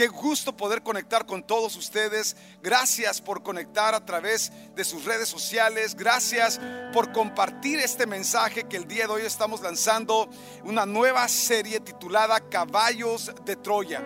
Qué 0.00 0.08
gusto 0.08 0.56
poder 0.56 0.82
conectar 0.82 1.26
con 1.26 1.42
todos 1.42 1.76
ustedes. 1.76 2.34
Gracias 2.62 3.20
por 3.20 3.42
conectar 3.42 3.94
a 3.94 4.02
través 4.02 4.50
de 4.74 4.82
sus 4.82 5.04
redes 5.04 5.28
sociales. 5.28 5.94
Gracias 5.94 6.58
por 6.94 7.12
compartir 7.12 7.78
este 7.80 8.06
mensaje 8.06 8.64
que 8.64 8.78
el 8.78 8.88
día 8.88 9.06
de 9.06 9.12
hoy 9.12 9.22
estamos 9.26 9.60
lanzando, 9.60 10.30
una 10.64 10.86
nueva 10.86 11.28
serie 11.28 11.80
titulada 11.80 12.40
Caballos 12.40 13.30
de 13.44 13.56
Troya. 13.56 14.02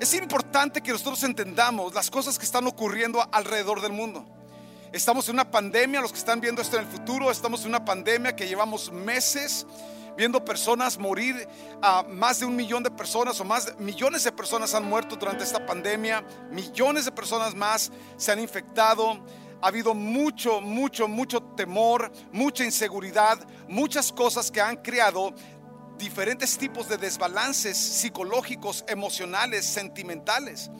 Es 0.00 0.12
importante 0.14 0.80
que 0.80 0.90
nosotros 0.90 1.22
entendamos 1.22 1.94
las 1.94 2.10
cosas 2.10 2.36
que 2.36 2.44
están 2.44 2.66
ocurriendo 2.66 3.24
alrededor 3.30 3.82
del 3.82 3.92
mundo. 3.92 4.26
Estamos 4.90 5.28
en 5.28 5.36
una 5.36 5.48
pandemia, 5.48 6.00
los 6.00 6.10
que 6.10 6.18
están 6.18 6.40
viendo 6.40 6.60
esto 6.60 6.76
en 6.76 6.82
el 6.82 6.90
futuro, 6.90 7.30
estamos 7.30 7.60
en 7.60 7.68
una 7.68 7.84
pandemia 7.84 8.34
que 8.34 8.48
llevamos 8.48 8.90
meses 8.90 9.68
viendo 10.16 10.44
personas 10.44 10.98
morir, 10.98 11.48
a 11.82 12.02
más 12.02 12.40
de 12.40 12.46
un 12.46 12.56
millón 12.56 12.82
de 12.82 12.90
personas 12.90 13.40
o 13.40 13.44
más 13.44 13.78
millones 13.78 14.24
de 14.24 14.32
personas 14.32 14.74
han 14.74 14.84
muerto 14.84 15.16
durante 15.16 15.44
esta 15.44 15.64
pandemia, 15.64 16.24
millones 16.50 17.04
de 17.04 17.12
personas 17.12 17.54
más 17.54 17.90
se 18.16 18.32
han 18.32 18.40
infectado. 18.40 19.24
Ha 19.62 19.68
habido 19.68 19.94
mucho, 19.94 20.60
mucho, 20.60 21.06
mucho 21.06 21.42
temor, 21.42 22.10
mucha 22.32 22.64
inseguridad, 22.64 23.38
muchas 23.68 24.10
cosas 24.10 24.50
que 24.50 24.60
han 24.60 24.76
creado 24.76 25.34
diferentes 25.98 26.56
tipos 26.56 26.88
de 26.88 26.96
desbalances 26.96 27.76
psicológicos, 27.76 28.84
emocionales, 28.88 29.66
sentimentales. 29.66 30.70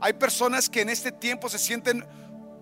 Hay 0.00 0.12
personas 0.12 0.68
que 0.68 0.82
en 0.82 0.90
este 0.90 1.10
tiempo 1.10 1.48
se 1.48 1.58
sienten 1.58 2.06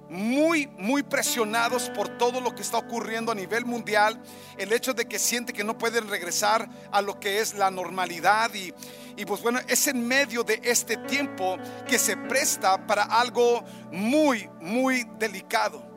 muy, 0.08 0.66
muy 0.78 1.02
presionados 1.02 1.90
por 1.90 2.08
todo 2.18 2.40
lo 2.40 2.54
que 2.54 2.62
está 2.62 2.78
ocurriendo 2.78 3.32
a 3.32 3.34
nivel 3.34 3.64
mundial, 3.64 4.20
el 4.58 4.72
hecho 4.72 4.94
de 4.94 5.06
que 5.06 5.18
siente 5.18 5.52
que 5.52 5.64
no 5.64 5.78
pueden 5.78 6.08
regresar 6.08 6.68
a 6.90 7.02
lo 7.02 7.18
que 7.18 7.40
es 7.40 7.54
la 7.54 7.70
normalidad 7.70 8.52
y, 8.54 8.72
y 9.16 9.24
pues 9.24 9.42
bueno, 9.42 9.60
es 9.68 9.86
en 9.86 10.06
medio 10.06 10.44
de 10.44 10.60
este 10.62 10.96
tiempo 10.96 11.56
que 11.88 11.98
se 11.98 12.16
presta 12.16 12.86
para 12.86 13.04
algo 13.04 13.64
muy, 13.90 14.48
muy 14.60 15.04
delicado. 15.18 15.93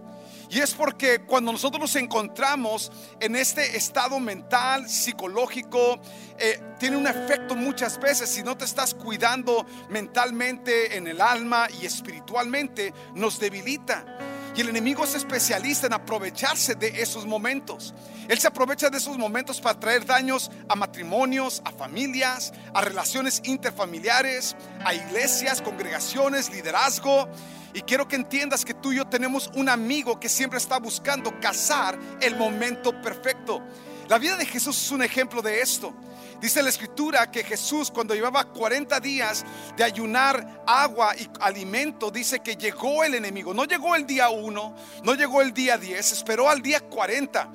Y 0.50 0.60
es 0.60 0.74
porque 0.74 1.20
cuando 1.20 1.52
nosotros 1.52 1.82
nos 1.82 1.96
encontramos 1.96 2.92
en 3.20 3.36
este 3.36 3.76
estado 3.76 4.20
mental, 4.20 4.90
psicológico, 4.90 6.00
eh, 6.40 6.62
tiene 6.80 6.98
un 6.98 7.08
efecto 7.08 7.56
muchas 7.56 8.00
veces. 8.00 8.30
Si 8.30 8.44
no 8.44 8.56
te 8.56 8.66
estás 8.66 8.94
cuidando 8.94 9.66
mentalmente, 9.90 10.96
en 10.96 11.08
el 11.08 11.20
alma 11.20 11.68
y 11.82 11.86
espiritualmente, 11.86 12.94
nos 13.14 13.40
debilita. 13.40 14.06
Y 14.58 14.62
el 14.62 14.70
enemigo 14.70 15.04
es 15.04 15.14
especialista 15.14 15.86
en 15.86 15.94
aprovecharse 15.94 16.74
de 16.74 16.88
esos 17.00 17.28
momentos. 17.28 17.94
Él 18.28 18.40
se 18.40 18.48
aprovecha 18.48 18.90
de 18.90 18.98
esos 18.98 19.16
momentos 19.16 19.62
para 19.62 19.80
traer 19.80 20.04
daños 20.04 20.50
a 20.68 20.76
matrimonios, 20.76 21.62
a 21.64 21.72
familias, 21.72 22.54
a 22.74 22.82
relaciones 22.82 23.40
interfamiliares, 23.46 24.56
a 24.84 24.96
iglesias, 24.96 25.62
congregaciones, 25.62 26.50
liderazgo. 26.50 27.30
Y 27.78 27.84
quiero 27.84 28.08
que 28.08 28.16
entiendas 28.16 28.66
que 28.66 28.74
tú 28.74 28.92
y 28.92 28.96
yo 28.96 29.06
tenemos 29.06 29.52
un 29.54 29.70
amigo 29.70 30.20
que 30.20 30.28
siempre 30.28 30.58
está 30.58 30.80
buscando 30.80 31.40
cazar 31.40 31.96
el 32.20 32.36
momento 32.36 33.00
perfecto. 33.04 33.62
La 34.10 34.18
vida 34.18 34.36
de 34.36 34.48
Jesús 34.48 34.82
es 34.82 34.90
un 34.90 35.04
ejemplo 35.04 35.44
de 35.44 35.62
esto. 35.62 35.94
Dice 36.42 36.64
la 36.64 36.70
escritura 36.70 37.30
que 37.30 37.44
Jesús 37.44 37.92
cuando 37.92 38.16
llevaba 38.16 38.46
40 38.46 39.00
días 39.00 39.46
de 39.76 39.84
ayunar 39.84 40.64
agua 40.66 41.16
y 41.16 41.30
alimento, 41.40 42.10
dice 42.10 42.40
que 42.40 42.56
llegó 42.56 43.04
el 43.04 43.14
enemigo. 43.14 43.54
No 43.54 43.66
llegó 43.66 43.96
el 43.96 44.08
día 44.08 44.30
1, 44.30 44.76
no 45.04 45.14
llegó 45.14 45.44
el 45.44 45.54
día 45.54 45.78
10, 45.78 46.14
esperó 46.14 46.50
al 46.50 46.64
día 46.64 46.80
40 46.80 47.48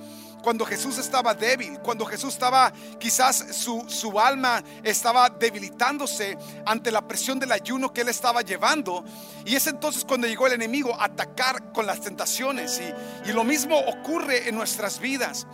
cuando 0.42 0.66
Jesús 0.66 0.98
estaba 0.98 1.34
débil, 1.34 1.78
cuando 1.80 2.04
Jesús 2.04 2.34
estaba, 2.34 2.72
quizás 2.98 3.36
su, 3.52 3.84
su, 3.88 4.18
alma 4.20 4.62
estaba 4.82 5.30
debilitándose 5.30 6.36
ante 6.66 6.90
la 6.90 7.06
presión 7.06 7.38
del 7.38 7.52
ayuno 7.52 7.92
que 7.92 8.02
él 8.02 8.08
estaba 8.08 8.42
llevando. 8.42 9.04
Y 9.44 9.54
es 9.54 9.66
entonces 9.66 10.04
cuando 10.04 10.26
llegó 10.26 10.46
el 10.46 10.54
enemigo 10.54 10.94
a 11.00 11.04
atacar 11.04 11.72
con 11.72 11.86
las 11.86 12.00
tentaciones. 12.00 12.80
Y, 12.80 13.30
y 13.30 13.32
lo 13.32 13.44
mismo 13.44 13.78
ocurre 13.78 14.48
en 14.48 14.56
nuestras 14.56 14.98
vidas. 14.98 15.46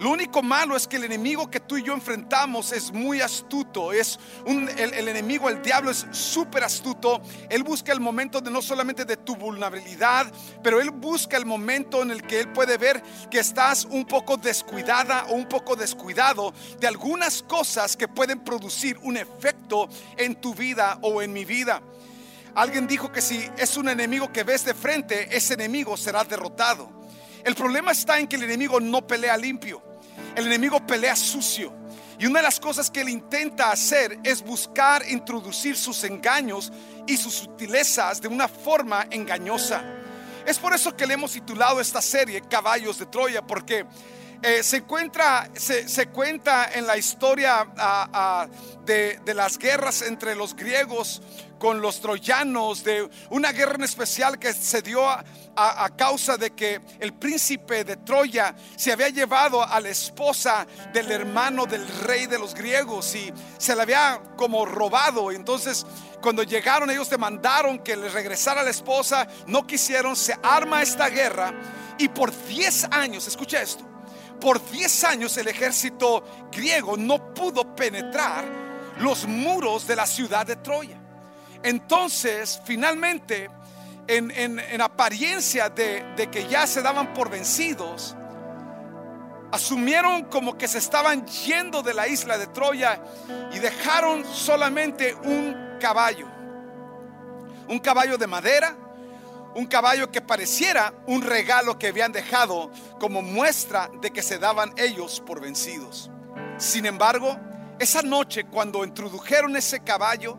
Lo 0.00 0.10
único 0.10 0.42
malo 0.42 0.76
es 0.76 0.86
que 0.86 0.96
el 0.96 1.04
enemigo 1.04 1.50
que 1.50 1.60
tú 1.60 1.76
y 1.76 1.82
yo 1.82 1.94
enfrentamos 1.94 2.72
es 2.72 2.92
muy 2.92 3.20
astuto. 3.20 3.92
Es 3.92 4.18
el, 4.46 5.08
enemigo, 5.08 5.48
el 5.48 5.62
diablo 5.62 5.90
es 5.90 6.06
súper 6.10 6.64
astuto. 6.64 7.22
Él 7.48 7.62
busca 7.62 7.92
el 7.92 8.00
momento 8.00 8.40
de 8.40 8.50
no 8.50 8.60
solamente 8.60 9.04
de 9.04 9.16
tu 9.16 9.36
vulnerabilidad, 9.36 10.30
pero 10.62 10.80
él 10.80 10.90
busca 10.90 11.36
el 11.36 11.46
momento 11.46 12.02
en 12.02 12.10
el 12.10 12.22
que 12.22 12.40
él 12.40 12.52
puede 12.52 12.76
ver 12.76 13.02
que 13.30 13.38
estás 13.38 13.84
un 13.84 14.04
poco 14.04 14.36
descuidada 14.36 15.26
o 15.28 15.34
un 15.34 15.48
poco 15.48 15.76
descuidado 15.76 16.52
de 16.78 16.86
algunas 16.86 17.42
cosas 17.42 17.96
que 17.96 18.08
pueden 18.08 18.40
producir 18.40 18.98
un 19.02 19.16
efecto 19.16 19.88
en 20.16 20.34
tu 20.36 20.54
vida 20.54 20.98
o 21.02 21.22
en 21.22 21.32
mi 21.32 21.44
vida. 21.44 21.80
Alguien 22.54 22.86
dijo 22.86 23.12
que 23.12 23.20
si 23.20 23.48
es 23.58 23.76
un 23.76 23.88
enemigo 23.88 24.32
que 24.32 24.42
ves 24.42 24.64
de 24.64 24.72
frente, 24.72 25.36
ese 25.36 25.54
enemigo 25.54 25.96
será 25.96 26.24
derrotado. 26.24 27.05
El 27.46 27.54
problema 27.54 27.92
está 27.92 28.18
en 28.18 28.26
que 28.26 28.34
el 28.34 28.42
enemigo 28.42 28.80
no 28.80 29.06
pelea 29.06 29.36
limpio. 29.36 29.80
El 30.34 30.48
enemigo 30.48 30.84
pelea 30.84 31.14
sucio. 31.14 31.72
Y 32.18 32.26
una 32.26 32.40
de 32.40 32.42
las 32.42 32.58
cosas 32.58 32.90
que 32.90 33.02
él 33.02 33.08
intenta 33.08 33.70
hacer 33.70 34.18
es 34.24 34.42
buscar 34.42 35.08
introducir 35.08 35.76
sus 35.76 36.02
engaños 36.02 36.72
y 37.06 37.16
sus 37.16 37.34
sutilezas 37.34 38.20
de 38.20 38.26
una 38.26 38.48
forma 38.48 39.06
engañosa. 39.12 39.84
Es 40.44 40.58
por 40.58 40.74
eso 40.74 40.96
que 40.96 41.06
le 41.06 41.14
hemos 41.14 41.34
titulado 41.34 41.80
esta 41.80 42.02
serie 42.02 42.42
Caballos 42.50 42.98
de 42.98 43.06
Troya, 43.06 43.46
porque 43.46 43.86
eh, 44.42 44.62
se 44.62 44.78
encuentra, 44.78 45.48
se, 45.54 45.88
se, 45.88 46.08
cuenta 46.08 46.70
en 46.72 46.86
la 46.86 46.96
historia 46.96 47.66
de, 48.84 49.18
de, 49.24 49.34
las 49.34 49.58
guerras 49.58 50.02
entre 50.02 50.34
los 50.34 50.54
griegos 50.54 51.22
con 51.58 51.80
los 51.80 52.00
troyanos, 52.00 52.84
de 52.84 53.08
una 53.30 53.52
guerra 53.52 53.76
en 53.76 53.84
especial 53.84 54.38
que 54.38 54.52
se 54.52 54.82
dio 54.82 55.08
a, 55.08 55.24
a, 55.56 55.84
a, 55.84 55.96
causa 55.96 56.36
de 56.36 56.50
que 56.50 56.80
el 57.00 57.14
príncipe 57.14 57.82
de 57.84 57.96
Troya 57.96 58.54
se 58.76 58.92
había 58.92 59.08
llevado 59.08 59.62
a 59.62 59.80
la 59.80 59.88
esposa 59.88 60.66
del 60.92 61.10
hermano 61.10 61.64
del 61.64 61.88
rey 62.04 62.26
de 62.26 62.38
los 62.38 62.54
griegos 62.54 63.14
y 63.14 63.32
se 63.56 63.74
la 63.74 63.84
había 63.84 64.20
como 64.36 64.66
robado. 64.66 65.32
Entonces, 65.32 65.86
cuando 66.20 66.42
llegaron, 66.42 66.90
ellos 66.90 67.08
demandaron 67.08 67.78
que 67.78 67.96
les 67.96 68.12
regresara 68.12 68.62
la 68.62 68.70
esposa, 68.70 69.26
no 69.46 69.66
quisieron, 69.66 70.14
se 70.14 70.36
arma 70.42 70.82
esta 70.82 71.08
guerra 71.08 71.54
y 71.98 72.08
por 72.08 72.30
10 72.46 72.88
años, 72.90 73.26
escucha 73.26 73.62
esto 73.62 73.95
por 74.38 74.64
10 74.70 75.04
años 75.04 75.36
el 75.36 75.48
ejército 75.48 76.24
griego 76.50 76.96
no 76.96 77.34
pudo 77.34 77.74
penetrar 77.74 78.44
los 78.98 79.26
muros 79.26 79.86
de 79.86 79.96
la 79.96 80.06
ciudad 80.06 80.46
de 80.46 80.56
Troya. 80.56 80.98
Entonces, 81.62 82.60
finalmente, 82.64 83.50
en, 84.06 84.30
en, 84.30 84.58
en 84.60 84.80
apariencia 84.80 85.68
de, 85.68 86.04
de 86.16 86.30
que 86.30 86.46
ya 86.46 86.66
se 86.66 86.82
daban 86.82 87.12
por 87.12 87.28
vencidos, 87.28 88.14
asumieron 89.52 90.24
como 90.24 90.56
que 90.56 90.68
se 90.68 90.78
estaban 90.78 91.26
yendo 91.26 91.82
de 91.82 91.94
la 91.94 92.08
isla 92.08 92.38
de 92.38 92.46
Troya 92.48 93.00
y 93.52 93.58
dejaron 93.58 94.24
solamente 94.24 95.14
un 95.14 95.78
caballo, 95.80 96.26
un 97.68 97.78
caballo 97.78 98.16
de 98.16 98.26
madera 98.26 98.76
un 99.56 99.64
caballo 99.64 100.12
que 100.12 100.20
pareciera 100.20 100.92
un 101.06 101.22
regalo 101.22 101.78
que 101.78 101.86
habían 101.88 102.12
dejado 102.12 102.70
como 102.98 103.22
muestra 103.22 103.90
de 104.00 104.10
que 104.10 104.22
se 104.22 104.38
daban 104.38 104.72
ellos 104.76 105.22
por 105.24 105.40
vencidos. 105.40 106.10
Sin 106.58 106.86
embargo, 106.86 107.36
esa 107.78 108.02
noche 108.02 108.44
cuando 108.44 108.84
introdujeron 108.84 109.56
ese 109.56 109.80
caballo 109.80 110.38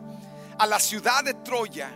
a 0.58 0.66
la 0.66 0.80
ciudad 0.80 1.22
de 1.24 1.34
Troya, 1.34 1.90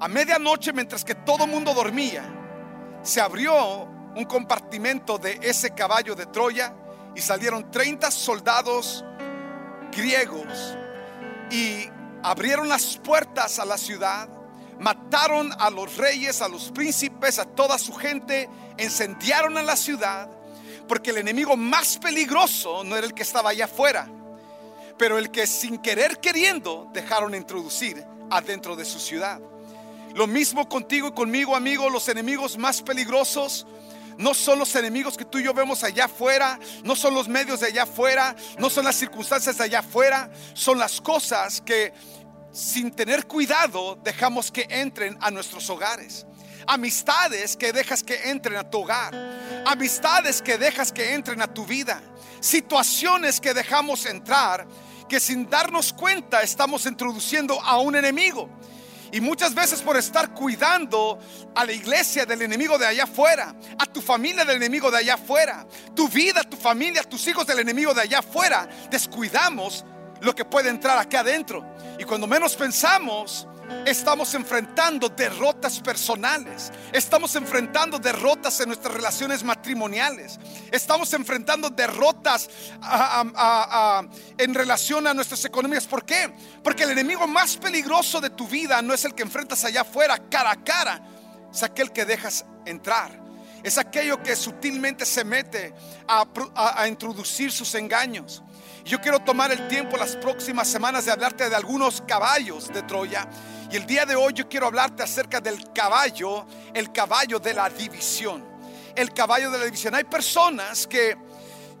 a 0.00 0.08
medianoche 0.08 0.72
mientras 0.72 1.04
que 1.04 1.14
todo 1.14 1.44
el 1.44 1.50
mundo 1.50 1.74
dormía, 1.74 2.24
se 3.02 3.20
abrió 3.20 3.84
un 4.14 4.24
compartimento 4.24 5.18
de 5.18 5.38
ese 5.42 5.70
caballo 5.70 6.14
de 6.14 6.26
Troya 6.26 6.74
y 7.14 7.20
salieron 7.20 7.70
30 7.70 8.10
soldados 8.10 9.04
griegos 9.92 10.76
y 11.50 11.88
abrieron 12.22 12.68
las 12.68 12.96
puertas 12.98 13.58
a 13.58 13.64
la 13.64 13.78
ciudad 13.78 14.28
mataron 14.78 15.52
a 15.58 15.70
los 15.70 15.96
reyes, 15.96 16.42
a 16.42 16.48
los 16.48 16.70
príncipes, 16.70 17.38
a 17.38 17.44
toda 17.44 17.78
su 17.78 17.92
gente, 17.94 18.48
incendiaron 18.78 19.56
a 19.56 19.62
la 19.62 19.76
ciudad, 19.76 20.30
porque 20.86 21.10
el 21.10 21.18
enemigo 21.18 21.56
más 21.56 21.98
peligroso 21.98 22.84
no 22.84 22.96
era 22.96 23.06
el 23.06 23.14
que 23.14 23.22
estaba 23.22 23.50
allá 23.50 23.66
afuera, 23.66 24.08
pero 24.96 25.18
el 25.18 25.30
que 25.30 25.46
sin 25.46 25.78
querer 25.78 26.18
queriendo 26.18 26.88
dejaron 26.92 27.34
introducir 27.34 28.04
adentro 28.30 28.76
de 28.76 28.84
su 28.84 28.98
ciudad. 28.98 29.40
Lo 30.14 30.26
mismo 30.26 30.68
contigo 30.68 31.08
y 31.08 31.12
conmigo, 31.12 31.54
amigo, 31.54 31.90
los 31.90 32.08
enemigos 32.08 32.56
más 32.56 32.82
peligrosos 32.82 33.66
no 34.16 34.34
son 34.34 34.58
los 34.58 34.74
enemigos 34.74 35.16
que 35.16 35.24
tú 35.24 35.38
y 35.38 35.44
yo 35.44 35.54
vemos 35.54 35.84
allá 35.84 36.06
afuera, 36.06 36.58
no 36.82 36.96
son 36.96 37.14
los 37.14 37.28
medios 37.28 37.60
de 37.60 37.68
allá 37.68 37.84
afuera, 37.84 38.34
no 38.58 38.68
son 38.68 38.84
las 38.84 38.96
circunstancias 38.96 39.56
de 39.56 39.64
allá 39.64 39.78
afuera, 39.78 40.28
son 40.54 40.76
las 40.76 41.00
cosas 41.00 41.60
que 41.60 41.94
sin 42.58 42.90
tener 42.90 43.26
cuidado 43.26 43.96
dejamos 44.02 44.50
que 44.50 44.66
entren 44.68 45.16
a 45.20 45.30
nuestros 45.30 45.70
hogares. 45.70 46.26
Amistades 46.66 47.56
que 47.56 47.72
dejas 47.72 48.02
que 48.02 48.30
entren 48.30 48.56
a 48.56 48.68
tu 48.68 48.80
hogar. 48.80 49.14
Amistades 49.64 50.42
que 50.42 50.58
dejas 50.58 50.90
que 50.90 51.14
entren 51.14 51.40
a 51.40 51.46
tu 51.46 51.64
vida. 51.64 52.02
Situaciones 52.40 53.40
que 53.40 53.54
dejamos 53.54 54.06
entrar 54.06 54.66
que 55.08 55.20
sin 55.20 55.48
darnos 55.48 55.92
cuenta 55.92 56.42
estamos 56.42 56.84
introduciendo 56.86 57.62
a 57.62 57.78
un 57.78 57.94
enemigo. 57.94 58.50
Y 59.12 59.20
muchas 59.20 59.54
veces 59.54 59.80
por 59.80 59.96
estar 59.96 60.34
cuidando 60.34 61.18
a 61.54 61.64
la 61.64 61.72
iglesia 61.72 62.26
del 62.26 62.42
enemigo 62.42 62.76
de 62.76 62.86
allá 62.86 63.04
afuera, 63.04 63.54
a 63.78 63.86
tu 63.86 64.02
familia 64.02 64.44
del 64.44 64.56
enemigo 64.56 64.90
de 64.90 64.98
allá 64.98 65.14
afuera, 65.14 65.64
tu 65.94 66.08
vida, 66.08 66.42
tu 66.42 66.56
familia, 66.56 67.04
tus 67.04 67.26
hijos 67.28 67.46
del 67.46 67.60
enemigo 67.60 67.94
de 67.94 68.02
allá 68.02 68.18
afuera, 68.18 68.68
descuidamos 68.90 69.84
lo 70.20 70.34
que 70.34 70.44
puede 70.44 70.68
entrar 70.68 70.98
aquí 70.98 71.16
adentro. 71.16 71.64
Y 71.98 72.04
cuando 72.04 72.26
menos 72.26 72.54
pensamos, 72.54 73.46
estamos 73.84 74.32
enfrentando 74.34 75.08
derrotas 75.08 75.80
personales, 75.80 76.72
estamos 76.92 77.34
enfrentando 77.36 77.98
derrotas 77.98 78.60
en 78.60 78.68
nuestras 78.68 78.94
relaciones 78.94 79.44
matrimoniales, 79.44 80.38
estamos 80.70 81.12
enfrentando 81.12 81.68
derrotas 81.68 82.48
en 84.38 84.54
relación 84.54 85.06
a 85.06 85.14
nuestras 85.14 85.44
economías. 85.44 85.86
¿Por 85.86 86.04
qué? 86.04 86.32
Porque 86.62 86.84
el 86.84 86.90
enemigo 86.90 87.26
más 87.26 87.56
peligroso 87.56 88.20
de 88.20 88.30
tu 88.30 88.46
vida 88.46 88.80
no 88.80 88.94
es 88.94 89.04
el 89.04 89.14
que 89.14 89.22
enfrentas 89.22 89.64
allá 89.64 89.82
afuera, 89.82 90.18
cara 90.30 90.52
a 90.52 90.64
cara, 90.64 91.02
es 91.52 91.62
aquel 91.62 91.92
que 91.92 92.04
dejas 92.04 92.44
entrar. 92.64 93.28
Es 93.60 93.76
aquello 93.76 94.22
que 94.22 94.36
sutilmente 94.36 95.04
se 95.04 95.24
mete 95.24 95.74
a 96.06 96.86
introducir 96.86 97.50
sus 97.50 97.74
engaños. 97.74 98.44
Yo 98.88 98.98
quiero 99.02 99.20
tomar 99.20 99.52
el 99.52 99.68
tiempo 99.68 99.98
las 99.98 100.16
próximas 100.16 100.66
semanas 100.66 101.04
de 101.04 101.12
hablarte 101.12 101.50
de 101.50 101.54
algunos 101.54 102.00
caballos 102.00 102.72
de 102.72 102.82
Troya. 102.84 103.28
Y 103.70 103.76
el 103.76 103.84
día 103.84 104.06
de 104.06 104.16
hoy 104.16 104.32
yo 104.32 104.48
quiero 104.48 104.66
hablarte 104.66 105.02
acerca 105.02 105.42
del 105.42 105.74
caballo, 105.74 106.46
el 106.72 106.90
caballo 106.90 107.38
de 107.38 107.52
la 107.52 107.68
división. 107.68 108.42
El 108.96 109.12
caballo 109.12 109.50
de 109.50 109.58
la 109.58 109.66
división. 109.66 109.94
Hay 109.94 110.04
personas 110.04 110.86
que, 110.86 111.18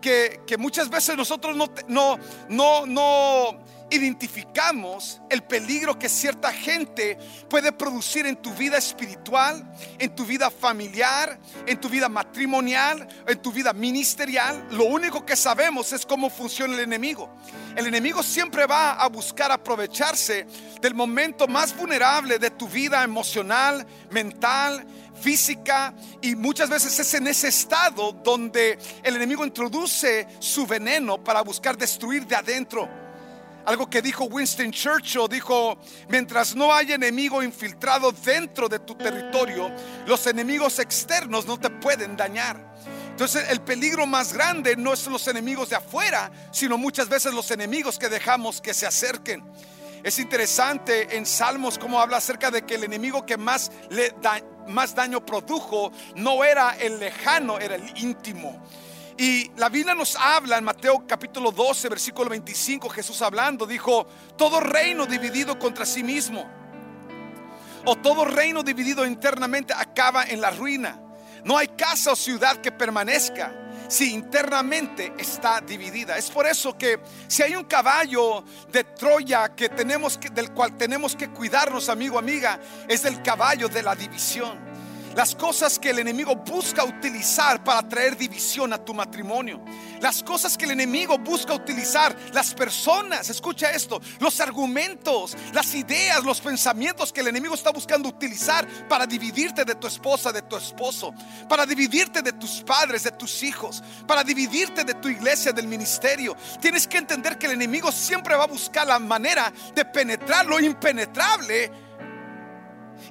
que, 0.02 0.42
que 0.46 0.58
muchas 0.58 0.90
veces 0.90 1.16
nosotros 1.16 1.56
no, 1.56 1.70
no, 1.88 2.18
no, 2.50 2.84
no 2.84 3.58
identificamos 3.90 5.20
el 5.30 5.42
peligro 5.42 5.98
que 5.98 6.08
cierta 6.08 6.52
gente 6.52 7.18
puede 7.48 7.72
producir 7.72 8.26
en 8.26 8.36
tu 8.36 8.52
vida 8.54 8.76
espiritual, 8.76 9.70
en 9.98 10.14
tu 10.14 10.24
vida 10.24 10.50
familiar, 10.50 11.38
en 11.66 11.80
tu 11.80 11.88
vida 11.88 12.08
matrimonial, 12.08 13.06
en 13.26 13.40
tu 13.40 13.52
vida 13.52 13.72
ministerial, 13.72 14.66
lo 14.70 14.84
único 14.84 15.24
que 15.24 15.36
sabemos 15.36 15.92
es 15.92 16.04
cómo 16.04 16.30
funciona 16.30 16.74
el 16.74 16.80
enemigo. 16.80 17.30
El 17.76 17.86
enemigo 17.86 18.22
siempre 18.22 18.66
va 18.66 18.92
a 18.92 19.08
buscar 19.08 19.52
aprovecharse 19.52 20.46
del 20.80 20.94
momento 20.94 21.46
más 21.46 21.76
vulnerable 21.76 22.38
de 22.38 22.50
tu 22.50 22.68
vida 22.68 23.02
emocional, 23.02 23.86
mental, 24.10 24.84
física 25.20 25.94
y 26.22 26.34
muchas 26.34 26.68
veces 26.68 26.98
es 26.98 27.14
en 27.14 27.26
ese 27.26 27.48
estado 27.48 28.12
donde 28.12 28.78
el 29.02 29.16
enemigo 29.16 29.44
introduce 29.44 30.26
su 30.38 30.66
veneno 30.66 31.22
para 31.22 31.42
buscar 31.42 31.76
destruir 31.76 32.26
de 32.26 32.36
adentro. 32.36 33.07
Algo 33.68 33.90
que 33.90 34.00
dijo 34.00 34.24
Winston 34.24 34.70
Churchill, 34.70 35.28
dijo, 35.28 35.76
mientras 36.08 36.56
no 36.56 36.72
haya 36.72 36.94
enemigo 36.94 37.42
infiltrado 37.42 38.12
dentro 38.12 38.66
de 38.66 38.78
tu 38.78 38.94
territorio, 38.94 39.70
los 40.06 40.26
enemigos 40.26 40.78
externos 40.78 41.44
no 41.44 41.60
te 41.60 41.68
pueden 41.68 42.16
dañar. 42.16 42.58
Entonces 43.10 43.50
el 43.50 43.60
peligro 43.60 44.06
más 44.06 44.32
grande 44.32 44.74
no 44.74 44.94
es 44.94 45.06
los 45.06 45.28
enemigos 45.28 45.68
de 45.68 45.76
afuera, 45.76 46.32
sino 46.50 46.78
muchas 46.78 47.10
veces 47.10 47.34
los 47.34 47.50
enemigos 47.50 47.98
que 47.98 48.08
dejamos 48.08 48.62
que 48.62 48.72
se 48.72 48.86
acerquen. 48.86 49.44
Es 50.02 50.18
interesante 50.18 51.18
en 51.18 51.26
Salmos 51.26 51.78
como 51.78 52.00
habla 52.00 52.16
acerca 52.16 52.50
de 52.50 52.62
que 52.62 52.76
el 52.76 52.84
enemigo 52.84 53.26
que 53.26 53.36
más, 53.36 53.70
le 53.90 54.14
más 54.68 54.94
daño 54.94 55.26
produjo 55.26 55.92
no 56.16 56.42
era 56.42 56.74
el 56.78 56.98
lejano, 56.98 57.58
era 57.58 57.74
el 57.74 57.86
íntimo. 57.98 58.66
Y 59.20 59.50
la 59.56 59.68
Biblia 59.68 59.96
nos 59.96 60.14
habla 60.14 60.58
en 60.58 60.64
Mateo 60.64 61.04
capítulo 61.04 61.50
12, 61.50 61.88
versículo 61.88 62.30
25, 62.30 62.88
Jesús 62.88 63.20
hablando, 63.20 63.66
dijo, 63.66 64.06
todo 64.36 64.60
reino 64.60 65.06
dividido 65.06 65.58
contra 65.58 65.84
sí 65.84 66.04
mismo, 66.04 66.48
o 67.84 67.96
todo 67.96 68.24
reino 68.24 68.62
dividido 68.62 69.04
internamente 69.04 69.74
acaba 69.76 70.22
en 70.22 70.40
la 70.40 70.52
ruina. 70.52 71.00
No 71.42 71.58
hay 71.58 71.66
casa 71.66 72.12
o 72.12 72.16
ciudad 72.16 72.58
que 72.58 72.70
permanezca 72.70 73.52
si 73.88 74.12
internamente 74.12 75.12
está 75.18 75.60
dividida. 75.62 76.16
Es 76.16 76.30
por 76.30 76.46
eso 76.46 76.78
que 76.78 77.00
si 77.26 77.42
hay 77.42 77.56
un 77.56 77.64
caballo 77.64 78.44
de 78.70 78.84
Troya 78.84 79.48
que 79.48 79.68
tenemos 79.68 80.20
del 80.32 80.52
cual 80.52 80.76
tenemos 80.76 81.16
que 81.16 81.28
cuidarnos, 81.30 81.88
amigo, 81.88 82.20
amiga, 82.20 82.60
es 82.86 83.04
el 83.04 83.20
caballo 83.20 83.68
de 83.68 83.82
la 83.82 83.96
división 83.96 84.67
las 85.14 85.34
cosas 85.34 85.78
que 85.78 85.90
el 85.90 85.98
enemigo 85.98 86.36
busca 86.36 86.84
utilizar 86.84 87.62
para 87.64 87.86
traer 87.88 88.16
división 88.16 88.72
a 88.72 88.78
tu 88.78 88.94
matrimonio, 88.94 89.60
las 90.00 90.22
cosas 90.22 90.56
que 90.56 90.64
el 90.64 90.72
enemigo 90.72 91.18
busca 91.18 91.54
utilizar, 91.54 92.16
las 92.32 92.54
personas, 92.54 93.28
escucha 93.30 93.70
esto, 93.70 94.00
los 94.20 94.40
argumentos, 94.40 95.36
las 95.52 95.74
ideas, 95.74 96.24
los 96.24 96.40
pensamientos 96.40 97.12
que 97.12 97.20
el 97.20 97.28
enemigo 97.28 97.54
está 97.54 97.70
buscando 97.70 98.08
utilizar 98.08 98.66
para 98.88 99.06
dividirte 99.06 99.64
de 99.64 99.74
tu 99.74 99.86
esposa, 99.86 100.32
de 100.32 100.42
tu 100.42 100.56
esposo, 100.56 101.14
para 101.48 101.66
dividirte 101.66 102.22
de 102.22 102.32
tus 102.32 102.62
padres, 102.62 103.04
de 103.04 103.12
tus 103.12 103.42
hijos, 103.42 103.82
para 104.06 104.22
dividirte 104.22 104.84
de 104.84 104.94
tu 104.94 105.08
iglesia, 105.08 105.52
del 105.52 105.66
ministerio. 105.66 106.36
Tienes 106.60 106.86
que 106.86 106.98
entender 106.98 107.38
que 107.38 107.46
el 107.46 107.52
enemigo 107.52 107.90
siempre 107.92 108.36
va 108.36 108.44
a 108.44 108.48
buscar 108.48 108.86
la 108.86 108.98
manera 108.98 109.52
de 109.74 109.84
penetrar 109.84 110.46
lo 110.46 110.60
impenetrable 110.60 111.87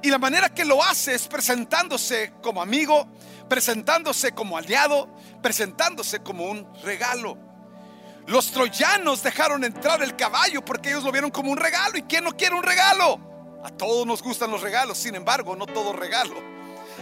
y 0.02 0.10
la 0.10 0.18
manera 0.18 0.48
que 0.48 0.64
lo 0.64 0.82
hace 0.82 1.14
es 1.14 1.28
presentándose 1.28 2.32
como 2.42 2.62
amigo, 2.62 3.06
presentándose 3.48 4.32
como 4.32 4.56
aliado, 4.56 5.08
presentándose 5.42 6.20
como 6.20 6.44
un 6.44 6.66
regalo. 6.82 7.36
Los 8.26 8.50
troyanos 8.50 9.22
dejaron 9.22 9.64
entrar 9.64 10.02
el 10.02 10.14
caballo 10.14 10.64
porque 10.64 10.90
ellos 10.90 11.04
lo 11.04 11.12
vieron 11.12 11.30
como 11.30 11.50
un 11.50 11.56
regalo. 11.56 11.96
¿Y 11.96 12.02
quién 12.02 12.24
no 12.24 12.36
quiere 12.36 12.54
un 12.54 12.62
regalo? 12.62 13.18
A 13.64 13.70
todos 13.70 14.06
nos 14.06 14.22
gustan 14.22 14.50
los 14.50 14.60
regalos, 14.60 14.98
sin 14.98 15.14
embargo, 15.14 15.56
no 15.56 15.66
todo 15.66 15.92
regalo 15.92 16.58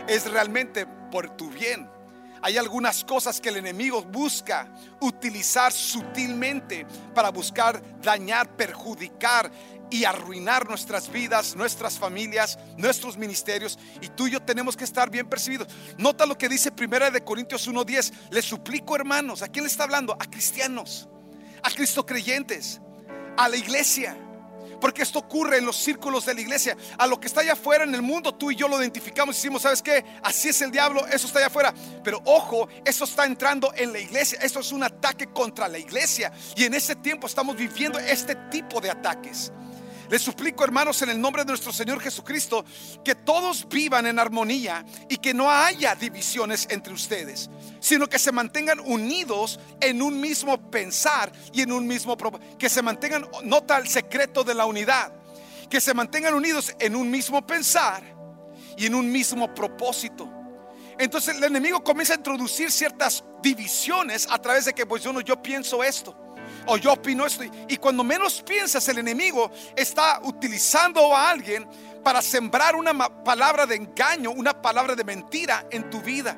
es 0.06 0.30
realmente 0.30 0.86
por 1.10 1.36
tu 1.36 1.50
bien. 1.50 1.88
Hay 2.42 2.58
algunas 2.58 3.02
cosas 3.02 3.40
que 3.40 3.48
el 3.48 3.56
enemigo 3.56 4.02
busca 4.02 4.68
utilizar 5.00 5.72
sutilmente 5.72 6.86
para 7.14 7.30
buscar 7.30 7.82
dañar, 8.00 8.48
perjudicar 8.56 9.50
y 9.90 10.04
arruinar 10.04 10.68
nuestras 10.68 11.10
vidas, 11.10 11.56
nuestras 11.56 11.98
familias, 11.98 12.58
nuestros 12.76 13.16
ministerios. 13.16 13.78
Y 14.00 14.08
tú 14.08 14.26
y 14.26 14.32
yo 14.32 14.42
tenemos 14.42 14.76
que 14.76 14.84
estar 14.84 15.10
bien 15.10 15.28
percibidos. 15.28 15.68
Nota 15.98 16.26
lo 16.26 16.36
que 16.36 16.48
dice 16.48 16.70
Primera 16.70 17.10
de 17.10 17.22
Corintios 17.22 17.66
1:10. 17.66 18.12
Les 18.30 18.44
suplico, 18.44 18.96
hermanos, 18.96 19.42
¿a 19.42 19.48
quién 19.48 19.64
le 19.64 19.70
está 19.70 19.84
hablando? 19.84 20.16
A 20.18 20.24
cristianos, 20.26 21.08
a 21.62 21.70
cristo 21.70 22.04
creyentes, 22.04 22.80
a 23.36 23.48
la 23.48 23.56
iglesia. 23.56 24.16
Porque 24.80 25.02
esto 25.02 25.20
ocurre 25.20 25.58
en 25.58 25.64
los 25.64 25.76
círculos 25.76 26.26
de 26.26 26.34
la 26.34 26.40
iglesia. 26.40 26.76
A 26.98 27.06
lo 27.06 27.18
que 27.18 27.28
está 27.28 27.40
allá 27.40 27.54
afuera 27.54 27.84
en 27.84 27.94
el 27.94 28.02
mundo, 28.02 28.34
tú 28.34 28.50
y 28.50 28.56
yo 28.56 28.68
lo 28.68 28.78
identificamos 28.78 29.34
y 29.34 29.38
decimos, 29.38 29.62
¿sabes 29.62 29.82
qué? 29.82 30.04
Así 30.22 30.50
es 30.50 30.60
el 30.60 30.70
diablo, 30.70 31.06
eso 31.06 31.26
está 31.26 31.38
allá 31.38 31.48
afuera. 31.48 31.74
Pero 32.04 32.20
ojo, 32.26 32.68
eso 32.84 33.04
está 33.04 33.24
entrando 33.24 33.72
en 33.74 33.92
la 33.92 34.00
iglesia. 34.00 34.38
Esto 34.42 34.60
es 34.60 34.72
un 34.72 34.82
ataque 34.82 35.28
contra 35.28 35.66
la 35.68 35.78
iglesia. 35.78 36.30
Y 36.56 36.64
en 36.64 36.74
ese 36.74 36.94
tiempo 36.96 37.26
estamos 37.26 37.56
viviendo 37.56 37.98
este 37.98 38.34
tipo 38.50 38.80
de 38.80 38.90
ataques. 38.90 39.50
Les 40.08 40.22
suplico, 40.22 40.62
hermanos, 40.62 41.02
en 41.02 41.10
el 41.10 41.20
nombre 41.20 41.42
de 41.44 41.48
nuestro 41.48 41.72
Señor 41.72 42.00
Jesucristo, 42.00 42.64
que 43.04 43.14
todos 43.14 43.68
vivan 43.68 44.06
en 44.06 44.18
armonía 44.18 44.84
y 45.08 45.16
que 45.16 45.34
no 45.34 45.50
haya 45.50 45.94
divisiones 45.96 46.68
entre 46.70 46.92
ustedes, 46.92 47.50
sino 47.80 48.06
que 48.06 48.18
se 48.18 48.30
mantengan 48.30 48.78
unidos 48.80 49.58
en 49.80 50.02
un 50.02 50.20
mismo 50.20 50.70
pensar 50.70 51.32
y 51.52 51.62
en 51.62 51.72
un 51.72 51.86
mismo 51.86 52.16
que 52.58 52.68
se 52.68 52.82
mantengan, 52.82 53.26
nota 53.44 53.78
el 53.78 53.88
secreto 53.88 54.44
de 54.44 54.54
la 54.54 54.66
unidad, 54.66 55.12
que 55.68 55.80
se 55.80 55.92
mantengan 55.92 56.34
unidos 56.34 56.74
en 56.78 56.94
un 56.94 57.10
mismo 57.10 57.44
pensar 57.44 58.04
y 58.76 58.86
en 58.86 58.94
un 58.94 59.10
mismo 59.10 59.52
propósito. 59.54 60.30
Entonces 60.98 61.36
el 61.36 61.44
enemigo 61.44 61.82
comienza 61.82 62.14
a 62.14 62.16
introducir 62.16 62.70
ciertas 62.70 63.24
divisiones 63.42 64.28
a 64.30 64.38
través 64.38 64.66
de 64.66 64.72
que 64.72 64.86
pues 64.86 65.02
yo 65.02 65.12
no 65.12 65.20
yo 65.20 65.42
pienso 65.42 65.82
esto 65.82 66.25
o 66.66 66.76
yo 66.76 66.92
opino 66.92 67.26
esto. 67.26 67.44
Y 67.68 67.76
cuando 67.76 68.04
menos 68.04 68.42
piensas, 68.42 68.86
el 68.88 68.98
enemigo 68.98 69.50
está 69.74 70.20
utilizando 70.22 71.14
a 71.14 71.30
alguien 71.30 71.66
para 72.02 72.22
sembrar 72.22 72.76
una 72.76 72.94
palabra 73.24 73.66
de 73.66 73.76
engaño, 73.76 74.30
una 74.30 74.60
palabra 74.60 74.94
de 74.94 75.04
mentira 75.04 75.66
en 75.70 75.90
tu 75.90 76.00
vida. 76.00 76.36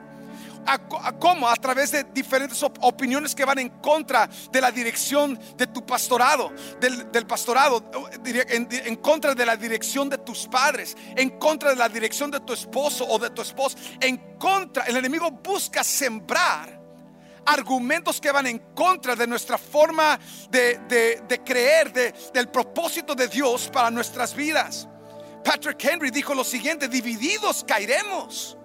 ¿A, 0.67 1.13
¿Cómo? 1.13 1.49
A 1.49 1.57
través 1.57 1.93
de 1.93 2.05
diferentes 2.05 2.63
opiniones 2.63 3.35
que 3.35 3.45
van 3.45 3.59
en 3.59 3.71
contra 3.81 4.29
de 4.51 4.61
la 4.61 4.71
dirección 4.71 5.39
de 5.57 5.67
tu 5.67 5.85
pastorado, 5.87 6.53
del, 6.79 7.27
pastorado, 7.27 7.91
en, 8.25 8.69
en, 8.71 8.97
contra 8.97 9.35
de 9.35 9.47
la 9.47 9.57
dirección 9.57 10.11
de 10.11 10.19
tus 10.19 10.47
padres, 10.47 10.95
en 11.17 11.39
contra 11.39 11.71
de 11.71 11.77
la 11.77 11.89
dirección 11.89 12.31
de 12.31 12.41
tu 12.41 12.53
esposo 12.53 13.07
o 13.07 13.19
de 13.19 13.31
tu 13.31 13.41
esposa, 13.41 13.79
en 14.01 14.37
contra, 14.39 14.85
el 14.85 14.97
enemigo 14.99 15.31
busca 15.31 15.83
sembrar 15.83 16.78
argumentos 17.49 18.21
que 18.21 18.31
van 18.31 18.47
en 18.47 18.59
contra 18.75 19.17
de 19.17 19.27
nuestra 19.27 19.57
forma 19.57 20.19
de, 20.51 20.79
de, 20.89 21.23
de 21.27 21.43
creer, 21.43 21.93
de, 21.93 22.15
del 22.33 22.49
propósito 22.49 23.15
de 23.15 23.27
Dios 23.27 23.71
para 23.73 23.91
nuestras 23.91 24.35
vidas. 24.35 24.87
Patrick 25.45 25.83
Henry 25.83 26.11
dijo 26.11 26.35
lo 26.35 26.45
siguiente, 26.45 26.89
divididos 26.89 27.65
caeremos. 27.67 28.57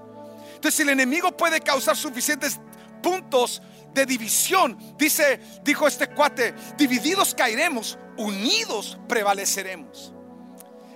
Entonces, 0.56 0.82
el 0.82 0.90
enemigo 0.90 1.36
puede 1.36 1.62
causar 1.62 1.96
suficientes 1.96 2.60
puntos 3.02 3.62
de 3.94 4.06
división, 4.06 4.78
dice, 4.98 5.40
dijo 5.64 5.88
este 5.88 6.08
cuate, 6.08 6.54
divididos 6.78 7.36
caeremos, 7.36 7.98
unidos 8.18 8.98
prevaleceremos. 9.08 10.14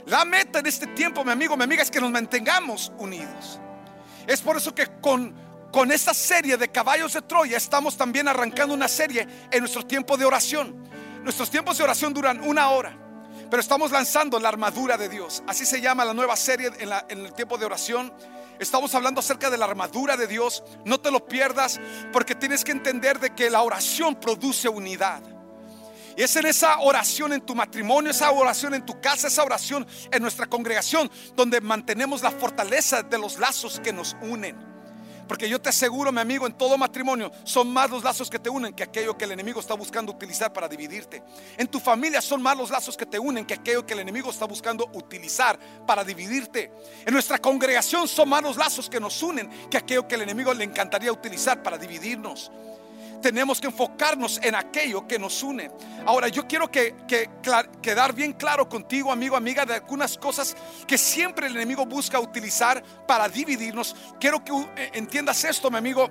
La 0.07 0.25
meta 0.25 0.59
en 0.59 0.65
este 0.65 0.87
tiempo, 0.87 1.23
mi 1.23 1.31
amigo, 1.31 1.55
mi 1.55 1.63
amiga, 1.63 1.83
es 1.83 1.91
que 1.91 2.01
nos 2.01 2.11
mantengamos 2.11 2.91
unidos. 2.97 3.59
Es 4.25 4.41
por 4.41 4.57
eso 4.57 4.73
que 4.73 4.87
con, 5.01 5.35
con 5.71 5.91
esta 5.91 6.13
serie 6.13 6.57
de 6.57 6.69
caballos 6.69 7.13
de 7.13 7.21
Troya 7.21 7.57
estamos 7.57 7.97
también 7.97 8.27
arrancando 8.27 8.73
una 8.73 8.87
serie 8.87 9.27
en 9.51 9.59
nuestro 9.59 9.85
tiempo 9.85 10.17
de 10.17 10.25
oración. 10.25 10.87
Nuestros 11.23 11.49
tiempos 11.49 11.77
de 11.77 11.83
oración 11.83 12.13
duran 12.13 12.41
una 12.41 12.69
hora. 12.69 12.97
Pero 13.49 13.61
estamos 13.61 13.91
lanzando 13.91 14.39
la 14.39 14.49
armadura 14.49 14.97
de 14.97 15.09
Dios. 15.09 15.43
Así 15.47 15.65
se 15.65 15.79
llama 15.79 16.03
la 16.03 16.13
nueva 16.13 16.35
serie 16.35 16.71
en, 16.79 16.89
en 17.09 17.25
el 17.25 17.33
tiempo 17.33 17.57
de 17.57 17.65
oración. 17.65 18.13
Estamos 18.59 18.93
hablando 18.95 19.19
acerca 19.19 19.49
de 19.49 19.57
la 19.57 19.65
armadura 19.65 20.17
de 20.17 20.27
Dios. 20.27 20.63
No 20.85 20.99
te 20.99 21.11
lo 21.11 21.25
pierdas 21.25 21.79
porque 22.11 22.35
tienes 22.35 22.63
que 22.63 22.71
entender 22.71 23.19
de 23.19 23.35
que 23.35 23.49
la 23.49 23.61
oración 23.61 24.15
produce 24.15 24.67
unidad. 24.67 25.21
Y 26.17 26.23
es 26.23 26.35
en 26.35 26.47
esa 26.47 26.79
oración 26.79 27.31
en 27.31 27.41
tu 27.41 27.53
matrimonio, 27.53 28.09
esa 28.09 28.31
oración 28.31 28.73
en 28.73 28.83
tu 28.83 28.99
casa, 28.99 29.27
esa 29.27 29.43
oración 29.43 29.85
en 30.11 30.21
nuestra 30.21 30.47
congregación, 30.47 31.11
donde 31.35 31.61
mantenemos 31.61 32.23
la 32.23 32.31
fortaleza 32.31 33.03
de 33.03 33.19
los 33.19 33.37
lazos 33.37 33.79
que 33.79 33.93
nos 33.93 34.17
unen. 34.23 34.76
Porque 35.27 35.49
yo 35.49 35.59
te 35.59 35.69
aseguro, 35.69 36.11
mi 36.11 36.21
amigo, 36.21 36.47
en 36.47 36.53
todo 36.53 36.77
matrimonio 36.77 37.31
son 37.43 37.71
más 37.71 37.89
los 37.89 38.03
lazos 38.03 38.29
que 38.29 38.39
te 38.39 38.49
unen 38.49 38.73
que 38.73 38.83
aquello 38.83 39.17
que 39.17 39.25
el 39.25 39.31
enemigo 39.31 39.59
está 39.59 39.73
buscando 39.73 40.11
utilizar 40.11 40.53
para 40.53 40.67
dividirte. 40.67 41.23
En 41.57 41.67
tu 41.67 41.79
familia 41.79 42.21
son 42.21 42.41
más 42.41 42.57
los 42.57 42.69
lazos 42.69 42.95
que 42.95 43.05
te 43.05 43.19
unen 43.19 43.45
que 43.45 43.55
aquello 43.55 43.85
que 43.85 43.93
el 43.93 43.99
enemigo 43.99 44.29
está 44.29 44.45
buscando 44.45 44.89
utilizar 44.93 45.59
para 45.85 46.03
dividirte. 46.03 46.71
En 47.05 47.13
nuestra 47.13 47.39
congregación 47.39 48.07
son 48.07 48.29
más 48.29 48.41
los 48.41 48.57
lazos 48.57 48.89
que 48.89 48.99
nos 48.99 49.21
unen 49.21 49.49
que 49.69 49.77
aquello 49.77 50.07
que 50.07 50.15
el 50.15 50.21
enemigo 50.21 50.53
le 50.53 50.63
encantaría 50.63 51.11
utilizar 51.11 51.61
para 51.61 51.77
dividirnos 51.77 52.51
tenemos 53.21 53.59
que 53.59 53.67
enfocarnos 53.67 54.39
en 54.43 54.55
aquello 54.55 55.07
que 55.07 55.19
nos 55.19 55.43
une. 55.43 55.71
Ahora, 56.05 56.27
yo 56.27 56.47
quiero 56.47 56.69
que, 56.69 56.95
quedar 57.81 58.13
bien 58.13 58.33
claro 58.33 58.67
contigo, 58.69 59.11
amigo, 59.11 59.35
amiga, 59.35 59.65
de 59.65 59.75
algunas 59.75 60.17
cosas 60.17 60.55
que 60.85 60.97
siempre 60.97 61.47
el 61.47 61.55
enemigo 61.55 61.85
busca 61.85 62.19
utilizar 62.19 62.83
para 63.07 63.27
dividirnos. 63.27 63.95
Quiero 64.19 64.43
que 64.43 64.51
eh, 64.51 64.91
entiendas 64.93 65.43
esto, 65.43 65.69
mi 65.69 65.77
amigo, 65.77 66.09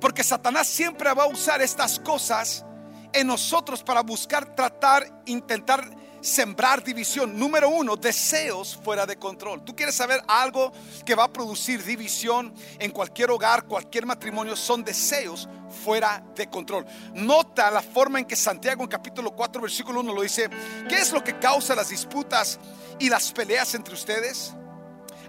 porque 0.00 0.22
Satanás 0.22 0.66
siempre 0.66 1.12
va 1.14 1.24
a 1.24 1.28
usar 1.28 1.60
estas 1.62 1.98
cosas 1.98 2.64
en 3.12 3.26
nosotros 3.26 3.82
para 3.82 4.02
buscar, 4.02 4.54
tratar, 4.54 5.22
intentar 5.26 5.88
sembrar 6.20 6.82
división. 6.82 7.38
Número 7.38 7.68
uno, 7.68 7.96
deseos 7.96 8.78
fuera 8.82 9.06
de 9.06 9.16
control. 9.16 9.64
Tú 9.64 9.74
quieres 9.74 9.94
saber 9.94 10.22
algo 10.26 10.72
que 11.04 11.14
va 11.14 11.24
a 11.24 11.32
producir 11.32 11.82
división 11.84 12.54
en 12.78 12.90
cualquier 12.90 13.30
hogar, 13.30 13.64
cualquier 13.64 14.06
matrimonio, 14.06 14.56
son 14.56 14.84
deseos 14.84 15.48
fuera 15.84 16.24
de 16.34 16.48
control. 16.48 16.86
Nota 17.14 17.70
la 17.70 17.82
forma 17.82 18.18
en 18.18 18.24
que 18.24 18.36
Santiago 18.36 18.82
en 18.82 18.88
capítulo 18.88 19.30
4, 19.32 19.62
versículo 19.62 20.00
1 20.00 20.12
lo 20.12 20.22
dice. 20.22 20.48
¿Qué 20.88 20.96
es 20.96 21.12
lo 21.12 21.22
que 21.22 21.38
causa 21.38 21.74
las 21.74 21.90
disputas 21.90 22.58
y 22.98 23.08
las 23.08 23.32
peleas 23.32 23.74
entre 23.74 23.94
ustedes? 23.94 24.54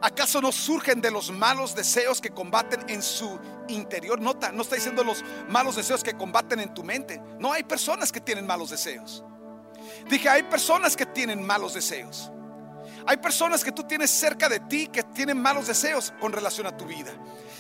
¿Acaso 0.02 0.42
no 0.42 0.52
surgen 0.54 1.02
de 1.02 1.12
los 1.12 1.30
malos 1.30 1.76
deseos 1.76 2.22
que 2.22 2.30
combaten 2.30 2.90
en 2.90 3.02
su 3.02 3.38
interior? 3.68 4.22
Nota, 4.22 4.52
no 4.52 4.62
está 4.62 4.76
diciendo 4.76 5.04
los 5.04 5.24
malos 5.50 5.76
deseos 5.76 6.04
que 6.04 6.14
combaten 6.14 6.62
en 6.62 6.74
tu 6.74 6.84
mente. 6.84 7.22
No 7.38 7.52
hay 7.52 7.64
personas 7.64 8.12
que 8.12 8.22
tienen 8.22 8.48
malos 8.48 8.70
deseos. 8.70 9.24
Dije, 10.08 10.30
hay 10.30 10.44
personas 10.44 10.96
que 10.96 11.06
tienen 11.06 11.46
malos 11.46 11.74
deseos. 11.74 12.32
Hay 13.06 13.18
personas 13.18 13.64
que 13.64 13.72
tú 13.72 13.84
tienes 13.84 14.12
cerca 14.12 14.48
de 14.48 14.60
ti 14.60 14.88
que 14.88 15.04
tienen 15.04 15.42
malos 15.42 15.68
deseos 15.68 16.14
con 16.20 16.32
relación 16.32 16.68
a 16.68 16.78
tu 16.78 16.86
vida. 16.86 17.12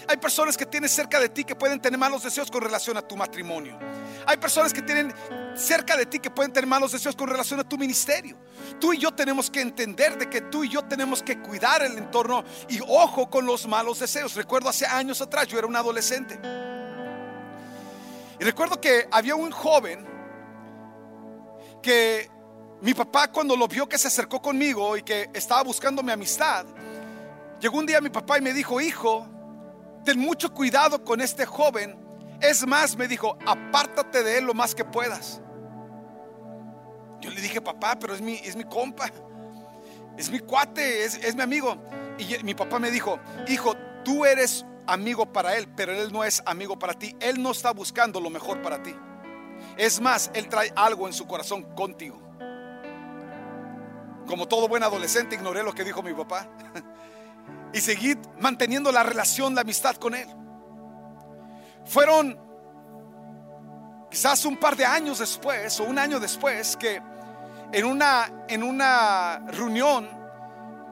Hay 0.07 0.17
personas 0.17 0.57
que 0.57 0.65
tienes 0.65 0.91
cerca 0.91 1.19
de 1.19 1.29
ti 1.29 1.43
que 1.43 1.55
pueden 1.55 1.79
tener 1.79 1.99
malos 1.99 2.23
deseos 2.23 2.49
con 2.49 2.61
relación 2.61 2.97
a 2.97 3.01
tu 3.01 3.15
matrimonio. 3.15 3.77
Hay 4.25 4.37
personas 4.37 4.73
que 4.73 4.81
tienen 4.81 5.13
cerca 5.55 5.95
de 5.95 6.05
ti 6.05 6.19
que 6.19 6.31
pueden 6.31 6.51
tener 6.51 6.67
malos 6.67 6.91
deseos 6.91 7.15
con 7.15 7.29
relación 7.29 7.59
a 7.59 7.63
tu 7.63 7.77
ministerio. 7.77 8.37
Tú 8.79 8.93
y 8.93 8.97
yo 8.97 9.11
tenemos 9.11 9.49
que 9.49 9.61
entender 9.61 10.17
de 10.17 10.29
que 10.29 10.41
tú 10.41 10.63
y 10.63 10.69
yo 10.69 10.83
tenemos 10.83 11.21
que 11.21 11.39
cuidar 11.39 11.83
el 11.83 11.97
entorno 11.97 12.43
y 12.67 12.79
ojo 12.87 13.29
con 13.29 13.45
los 13.45 13.67
malos 13.67 13.99
deseos. 13.99 14.35
Recuerdo 14.35 14.69
hace 14.69 14.85
años 14.87 15.21
atrás, 15.21 15.47
yo 15.47 15.59
era 15.59 15.67
un 15.67 15.75
adolescente. 15.75 16.39
Y 18.39 18.43
recuerdo 18.43 18.81
que 18.81 19.07
había 19.11 19.35
un 19.35 19.51
joven 19.51 20.08
que 21.81 22.29
mi 22.81 22.93
papá 22.93 23.31
cuando 23.31 23.55
lo 23.55 23.67
vio 23.67 23.87
que 23.87 23.97
se 23.97 24.07
acercó 24.07 24.41
conmigo 24.41 24.95
y 24.95 25.03
que 25.03 25.29
estaba 25.33 25.63
buscando 25.63 26.01
mi 26.01 26.11
amistad, 26.11 26.65
llegó 27.59 27.77
un 27.77 27.85
día 27.85 27.99
mi 28.01 28.09
papá 28.09 28.37
y 28.37 28.41
me 28.41 28.53
dijo, 28.53 28.79
hijo, 28.79 29.27
ten 30.05 30.19
mucho 30.19 30.53
cuidado 30.53 31.03
con 31.03 31.21
este 31.21 31.45
joven. 31.45 31.97
Es 32.41 32.65
más, 32.65 32.95
me 32.95 33.07
dijo, 33.07 33.37
apártate 33.45 34.23
de 34.23 34.37
él 34.37 34.45
lo 34.45 34.53
más 34.53 34.73
que 34.73 34.85
puedas. 34.85 35.41
Yo 37.19 37.29
le 37.29 37.41
dije, 37.41 37.61
papá, 37.61 37.97
pero 37.99 38.13
es 38.13 38.21
mi, 38.21 38.35
es 38.35 38.55
mi 38.55 38.63
compa, 38.63 39.11
es 40.17 40.29
mi 40.29 40.39
cuate, 40.39 41.03
es, 41.03 41.15
es 41.15 41.35
mi 41.35 41.41
amigo. 41.41 41.77
Y 42.17 42.41
mi 42.43 42.53
papá 42.53 42.79
me 42.79 42.91
dijo, 42.91 43.19
hijo, 43.47 43.75
tú 44.05 44.25
eres 44.25 44.65
amigo 44.87 45.25
para 45.31 45.57
él, 45.57 45.67
pero 45.75 45.93
él 45.93 46.11
no 46.13 46.23
es 46.23 46.41
amigo 46.45 46.79
para 46.79 46.93
ti. 46.93 47.15
Él 47.19 47.41
no 47.41 47.51
está 47.51 47.71
buscando 47.71 48.21
lo 48.21 48.29
mejor 48.29 48.61
para 48.61 48.81
ti. 48.81 48.95
Es 49.79 50.01
más, 50.01 50.29
Él 50.33 50.49
trae 50.49 50.73
algo 50.75 51.07
en 51.07 51.13
su 51.13 51.25
corazón 51.25 51.63
contigo. 51.73 52.19
Como 54.27 54.45
todo 54.45 54.67
buen 54.67 54.83
adolescente, 54.83 55.35
ignoré 55.35 55.63
lo 55.63 55.73
que 55.73 55.85
dijo 55.85 56.03
mi 56.03 56.13
papá. 56.13 56.49
y 57.73 57.79
seguí 57.79 58.17
manteniendo 58.41 58.91
la 58.91 59.03
relación, 59.03 59.55
la 59.55 59.61
amistad 59.61 59.95
con 59.95 60.15
Él. 60.15 60.27
Fueron 61.85 62.37
quizás 64.11 64.43
un 64.43 64.57
par 64.57 64.75
de 64.75 64.85
años 64.85 65.19
después 65.19 65.79
o 65.79 65.85
un 65.85 65.97
año 65.97 66.19
después 66.19 66.75
que 66.75 67.01
en 67.71 67.85
una, 67.85 68.43
en 68.49 68.63
una 68.63 69.39
reunión 69.47 70.09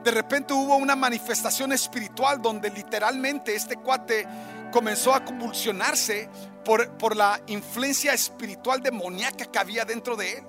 de 0.01 0.11
repente 0.11 0.53
hubo 0.53 0.77
una 0.77 0.95
manifestación 0.95 1.73
espiritual 1.73 2.41
donde 2.41 2.69
literalmente 2.69 3.53
este 3.53 3.75
cuate 3.75 4.25
comenzó 4.71 5.13
a 5.13 5.23
convulsionarse 5.23 6.29
por, 6.63 7.15
la 7.15 7.41
influencia 7.47 8.13
espiritual 8.13 8.81
demoníaca 8.81 9.45
que 9.45 9.59
había 9.59 9.85
dentro 9.85 10.15
de 10.15 10.33
él. 10.33 10.43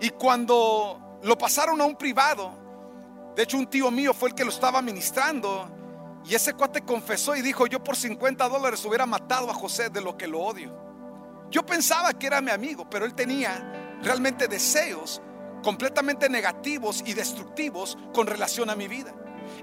Y 0.00 0.10
cuando 0.10 1.18
lo 1.22 1.38
pasaron 1.38 1.80
a 1.80 1.84
un 1.84 1.96
privado, 1.96 2.52
de 3.34 3.42
hecho 3.42 3.56
un 3.56 3.66
tío 3.66 3.90
mío 3.90 4.12
fue 4.12 4.28
el 4.28 4.34
que 4.34 4.44
lo 4.44 4.50
estaba 4.50 4.82
ministrando, 4.82 5.70
y 6.26 6.34
ese 6.34 6.54
cuate 6.54 6.82
confesó 6.82 7.36
y 7.36 7.42
dijo, 7.42 7.66
yo 7.66 7.82
por 7.82 7.96
50 7.96 8.48
dólares 8.48 8.84
hubiera 8.84 9.06
matado 9.06 9.50
a 9.50 9.54
José 9.54 9.90
de 9.90 10.00
lo 10.00 10.16
que 10.16 10.26
lo 10.26 10.40
odio. 10.40 10.74
Yo 11.50 11.64
pensaba 11.64 12.12
que 12.14 12.26
era 12.26 12.40
mi 12.40 12.50
amigo, 12.50 12.88
pero 12.88 13.04
él 13.04 13.14
tenía 13.14 13.98
realmente 14.02 14.48
deseos 14.48 15.20
completamente 15.62 16.28
negativos 16.28 17.02
y 17.06 17.14
destructivos 17.14 17.96
con 18.12 18.26
relación 18.26 18.70
a 18.70 18.76
mi 18.76 18.88
vida. 18.88 19.14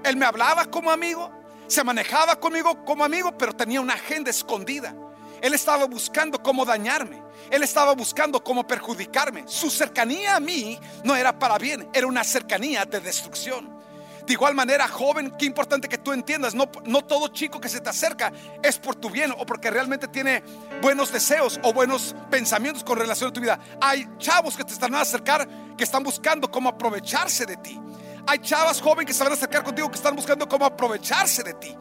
Él 0.04 0.16
me 0.16 0.24
hablaba 0.24 0.66
como 0.66 0.90
amigo, 0.90 1.30
se 1.66 1.84
manejaba 1.84 2.38
conmigo 2.38 2.84
como 2.84 3.04
amigo, 3.04 3.36
pero 3.36 3.52
tenía 3.52 3.80
una 3.80 3.94
agenda 3.94 4.30
escondida. 4.30 4.94
Él 5.40 5.54
estaba 5.54 5.86
buscando 5.86 6.42
cómo 6.42 6.64
dañarme. 6.64 7.20
Él 7.50 7.62
estaba 7.62 7.94
buscando 7.94 8.42
cómo 8.42 8.66
perjudicarme. 8.66 9.44
Su 9.46 9.70
cercanía 9.70 10.36
a 10.36 10.40
mí 10.40 10.78
no 11.04 11.16
era 11.16 11.38
para 11.38 11.58
bien, 11.58 11.88
era 11.92 12.06
una 12.06 12.24
cercanía 12.24 12.84
de 12.84 13.00
destrucción. 13.00 13.82
De 14.26 14.34
igual 14.34 14.54
manera, 14.54 14.86
joven, 14.86 15.34
qué 15.36 15.46
importante 15.46 15.88
que 15.88 15.98
tú 15.98 16.12
entiendas, 16.12 16.54
no, 16.54 16.70
no 16.84 17.04
todo 17.04 17.26
chico 17.28 17.60
que 17.60 17.68
se 17.68 17.80
te 17.80 17.90
acerca 17.90 18.32
es 18.62 18.78
por 18.78 18.94
tu 18.94 19.10
bien 19.10 19.32
o 19.36 19.44
porque 19.44 19.68
realmente 19.68 20.06
tiene 20.06 20.44
buenos 20.80 21.12
deseos 21.12 21.58
o 21.64 21.72
buenos 21.72 22.14
pensamientos 22.30 22.84
con 22.84 22.98
relación 22.98 23.30
a 23.30 23.32
tu 23.32 23.40
vida. 23.40 23.58
Hay 23.80 24.08
chavos 24.18 24.56
que 24.56 24.62
te 24.62 24.72
están 24.72 24.94
a 24.94 25.00
acercar 25.00 25.48
que 25.76 25.82
están 25.82 26.04
buscando 26.04 26.48
cómo 26.48 26.68
aprovecharse 26.68 27.46
de 27.46 27.56
ti. 27.56 27.80
Hay 28.26 28.38
chavas 28.38 28.80
joven 28.80 29.06
que 29.06 29.12
se 29.12 29.22
van 29.22 29.32
a 29.32 29.34
acercar 29.34 29.62
contigo 29.64 29.88
que 29.90 29.96
están 29.96 30.14
buscando 30.14 30.48
cómo 30.48 30.64
aprovecharse 30.64 31.42
de 31.42 31.54
ti. 31.54 31.76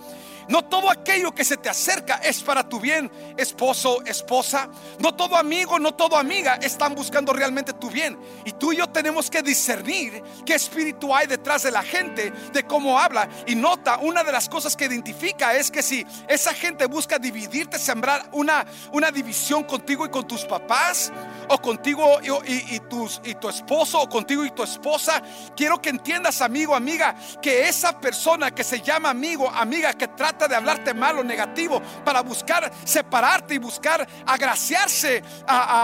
No 0.47 0.63
todo 0.63 0.89
aquello 0.89 1.33
que 1.33 1.43
se 1.43 1.57
te 1.57 1.69
acerca 1.69 2.15
es 2.15 2.41
para 2.41 2.67
tu 2.67 2.79
bien, 2.79 3.11
esposo, 3.37 4.03
esposa. 4.05 4.69
No 4.99 5.13
todo 5.15 5.35
amigo, 5.35 5.79
no 5.79 5.93
todo 5.93 6.17
amiga 6.17 6.55
están 6.55 6.95
buscando 6.95 7.33
realmente 7.33 7.73
tu 7.73 7.89
bien. 7.89 8.17
Y 8.45 8.51
tú 8.53 8.73
y 8.73 8.77
yo 8.77 8.87
tenemos 8.87 9.29
que 9.29 9.41
discernir 9.41 10.21
qué 10.45 10.55
espíritu 10.55 11.13
hay 11.13 11.27
detrás 11.27 11.63
de 11.63 11.71
la 11.71 11.83
gente, 11.83 12.31
de 12.51 12.63
cómo 12.63 12.99
habla. 12.99 13.29
Y 13.47 13.55
nota, 13.55 13.97
una 13.97 14.23
de 14.23 14.31
las 14.31 14.49
cosas 14.49 14.75
que 14.75 14.85
identifica 14.85 15.53
es 15.55 15.71
que 15.71 15.83
si 15.83 16.05
esa 16.27 16.53
gente 16.53 16.85
busca 16.85 17.19
dividirte, 17.19 17.77
sembrar 17.77 18.29
una, 18.31 18.65
una 18.91 19.11
división 19.11 19.63
contigo 19.63 20.05
y 20.05 20.09
con 20.09 20.27
tus 20.27 20.45
papás, 20.45 21.11
o 21.49 21.57
contigo 21.61 22.19
y, 22.47 22.79
tus, 22.81 23.21
y 23.23 23.35
tu 23.35 23.49
esposo, 23.49 24.01
o 24.01 24.09
contigo 24.09 24.45
y 24.45 24.51
tu 24.51 24.63
esposa, 24.63 25.21
quiero 25.55 25.81
que 25.81 25.89
entiendas, 25.89 26.41
amigo, 26.41 26.75
amiga, 26.75 27.15
que 27.41 27.67
esa 27.67 27.99
persona 27.99 28.51
que 28.51 28.63
se 28.63 28.81
llama 28.81 29.09
amigo, 29.09 29.49
amiga, 29.49 29.93
que 29.93 30.07
trata 30.07 30.30
de 30.47 30.55
hablarte 30.55 30.93
mal 30.93 31.19
o 31.19 31.23
negativo 31.23 31.81
para 32.03 32.21
buscar 32.21 32.71
separarte 32.83 33.55
y 33.55 33.57
buscar 33.57 34.07
agraciarse 34.25 35.21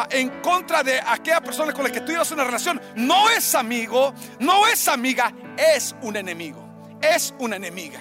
en 0.09 0.41
contra 0.41 0.83
de 0.83 0.99
aquella 0.99 1.41
persona 1.41 1.73
con 1.73 1.83
la 1.83 1.91
que 1.91 2.01
tú 2.01 2.11
llevas 2.11 2.31
una 2.31 2.43
relación, 2.43 2.81
no 2.95 3.29
es 3.29 3.55
amigo, 3.55 4.13
no 4.39 4.67
es 4.67 4.87
amiga, 4.87 5.33
es 5.57 5.95
un 6.01 6.15
enemigo, 6.15 6.67
es 7.01 7.33
una 7.39 7.55
enemiga. 7.55 7.99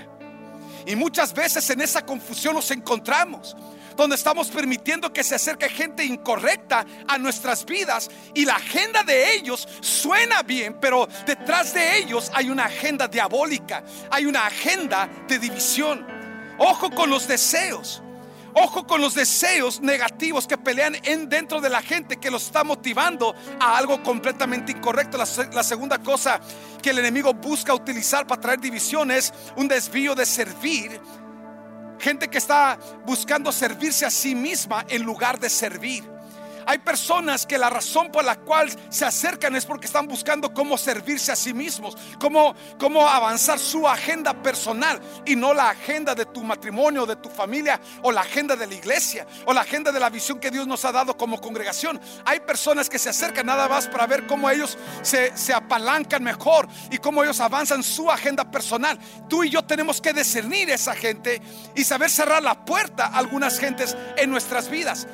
Y 0.86 0.94
muchas 0.94 1.34
veces 1.34 1.68
en 1.70 1.80
esa 1.80 2.04
confusión 2.06 2.54
nos 2.54 2.70
encontramos 2.70 3.56
donde 3.96 4.14
estamos 4.14 4.48
permitiendo 4.48 5.12
que 5.12 5.24
se 5.24 5.34
acerque 5.34 5.68
gente 5.68 6.04
incorrecta 6.04 6.86
a 7.08 7.18
nuestras 7.18 7.64
vidas 7.64 8.10
y 8.34 8.44
la 8.44 8.56
agenda 8.56 9.02
de 9.02 9.34
ellos 9.34 9.66
suena 9.80 10.42
bien, 10.42 10.78
pero 10.80 11.08
detrás 11.26 11.74
de 11.74 11.98
ellos 11.98 12.30
hay 12.34 12.50
una 12.50 12.66
agenda 12.66 13.08
diabólica, 13.08 13.82
hay 14.10 14.26
una 14.26 14.46
agenda 14.46 15.08
de 15.26 15.38
división. 15.38 16.06
Ojo 16.58 16.90
con 16.90 17.10
los 17.10 17.28
deseos. 17.28 18.02
Ojo 18.54 18.86
con 18.86 19.02
los 19.02 19.14
deseos 19.14 19.82
negativos 19.82 20.46
que 20.46 20.56
pelean 20.56 20.96
en 21.02 21.28
dentro 21.28 21.60
de 21.60 21.68
la 21.68 21.82
gente 21.82 22.16
que 22.16 22.30
los 22.30 22.44
está 22.44 22.64
motivando 22.64 23.34
a 23.60 23.76
algo 23.76 24.02
completamente 24.02 24.72
incorrecto. 24.72 25.18
La, 25.18 25.26
la, 25.52 25.62
segunda 25.62 25.98
cosa 25.98 26.40
que 26.82 26.90
el 26.90 26.98
enemigo 26.98 27.34
busca 27.34 27.74
utilizar 27.74 28.26
para 28.26 28.40
traer 28.40 28.60
división 28.60 29.10
es 29.10 29.34
un 29.56 29.68
desvío 29.68 30.14
de 30.14 30.24
servir 30.24 30.98
Gente 31.98 32.28
que 32.28 32.38
está 32.38 32.78
buscando 33.04 33.50
servirse 33.50 34.04
a 34.04 34.10
sí 34.10 34.34
misma 34.34 34.84
en 34.88 35.02
lugar 35.02 35.40
de 35.40 35.48
servir. 35.48 36.04
Hay 36.66 36.78
personas 36.78 37.46
que 37.46 37.58
la 37.58 37.70
razón 37.70 38.10
por 38.10 38.24
la 38.24 38.36
cual 38.36 38.70
se 38.88 39.04
acercan 39.04 39.54
es 39.54 39.64
porque 39.64 39.86
están 39.86 40.08
buscando 40.08 40.52
cómo 40.52 40.76
servirse 40.76 41.30
a 41.30 41.36
sí 41.36 41.54
mismos, 41.54 41.96
cómo, 42.18 42.56
cómo 42.78 43.06
avanzar 43.08 43.58
su 43.58 43.86
agenda 43.86 44.34
personal 44.34 45.00
y 45.24 45.36
no 45.36 45.54
la 45.54 45.70
agenda 45.70 46.14
de 46.14 46.26
tu 46.26 46.42
matrimonio, 46.42 47.06
de 47.06 47.16
tu 47.16 47.28
familia 47.28 47.80
o 48.02 48.10
la 48.10 48.22
agenda 48.22 48.56
de 48.56 48.66
la 48.66 48.74
iglesia 48.74 49.26
o 49.44 49.52
la 49.52 49.60
agenda 49.60 49.92
de 49.92 50.00
la 50.00 50.10
visión 50.10 50.40
que 50.40 50.50
Dios 50.50 50.66
nos 50.66 50.84
ha 50.84 50.90
dado 50.90 51.16
como 51.16 51.40
congregación. 51.40 52.00
Hay 52.24 52.40
personas 52.40 52.88
que 52.88 52.98
se 52.98 53.10
acercan 53.10 53.46
nada 53.46 53.68
más 53.68 53.86
para 53.86 54.08
ver 54.08 54.26
cómo 54.26 54.50
ellos 54.50 54.76
se, 55.02 55.36
se 55.36 55.54
apalancan 55.54 56.24
mejor 56.24 56.68
y 56.90 56.98
cómo 56.98 57.22
ellos 57.22 57.40
avanzan 57.40 57.84
su 57.84 58.10
agenda 58.10 58.50
personal. 58.50 58.98
Tú 59.28 59.44
y 59.44 59.50
yo 59.50 59.64
tenemos 59.64 60.00
que 60.00 60.12
discernir 60.12 60.70
esa 60.70 60.96
gente 60.96 61.40
y 61.76 61.84
saber 61.84 62.10
cerrar 62.10 62.42
la 62.42 62.64
puerta 62.64 63.06
a 63.06 63.18
algunas 63.18 63.58
gentes 63.58 63.96
en 64.16 64.30
nuestras 64.30 64.68
vidas. 64.68 65.06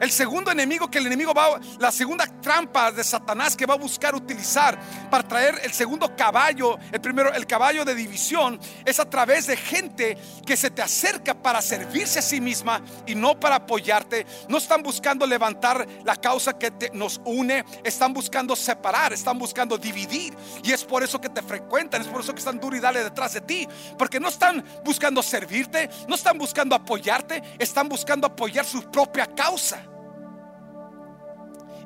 El 0.00 0.10
segundo 0.10 0.50
enemigo 0.50 0.90
que 0.90 0.96
el 0.96 1.06
enemigo 1.06 1.34
va, 1.34 1.60
la 1.78 1.92
segunda 1.92 2.26
trampa 2.40 2.90
de 2.90 3.04
Satanás 3.04 3.54
que 3.54 3.66
va 3.66 3.74
a 3.74 3.76
buscar 3.76 4.14
utilizar 4.14 4.80
para 5.10 5.28
traer 5.28 5.60
el 5.62 5.74
segundo 5.74 6.16
caballo, 6.16 6.78
el 6.90 7.02
primero, 7.02 7.34
el 7.34 7.46
caballo 7.46 7.84
de 7.84 7.94
división, 7.94 8.58
es 8.86 8.98
a 8.98 9.10
través 9.10 9.46
de 9.46 9.58
gente 9.58 10.16
que 10.46 10.56
se 10.56 10.70
te 10.70 10.80
acerca 10.80 11.34
para 11.34 11.60
servirse 11.60 12.18
a 12.18 12.22
sí 12.22 12.40
misma 12.40 12.80
y 13.06 13.14
no 13.14 13.38
para 13.38 13.56
apoyarte. 13.56 14.26
No 14.48 14.56
están 14.56 14.82
buscando 14.82 15.26
levantar 15.26 15.86
la 16.02 16.16
causa 16.16 16.58
que 16.58 16.72
nos 16.94 17.20
une, 17.26 17.62
están 17.84 18.14
buscando 18.14 18.56
separar, 18.56 19.12
están 19.12 19.38
buscando 19.38 19.76
dividir. 19.76 20.34
Y 20.62 20.72
es 20.72 20.82
por 20.82 21.02
eso 21.02 21.20
que 21.20 21.28
te 21.28 21.42
frecuentan, 21.42 22.00
es 22.00 22.08
por 22.08 22.22
eso 22.22 22.32
que 22.32 22.38
están 22.38 22.58
duro 22.58 22.74
y 22.74 22.80
dale 22.80 23.04
detrás 23.04 23.34
de 23.34 23.42
ti, 23.42 23.68
porque 23.98 24.18
no 24.18 24.28
están 24.28 24.64
buscando 24.82 25.22
servirte, 25.22 25.90
no 26.08 26.14
están 26.14 26.38
buscando 26.38 26.74
apoyarte, 26.74 27.42
están 27.58 27.86
buscando 27.86 28.26
apoyar 28.26 28.64
su 28.64 28.90
propia 28.90 29.26
causa. 29.26 29.89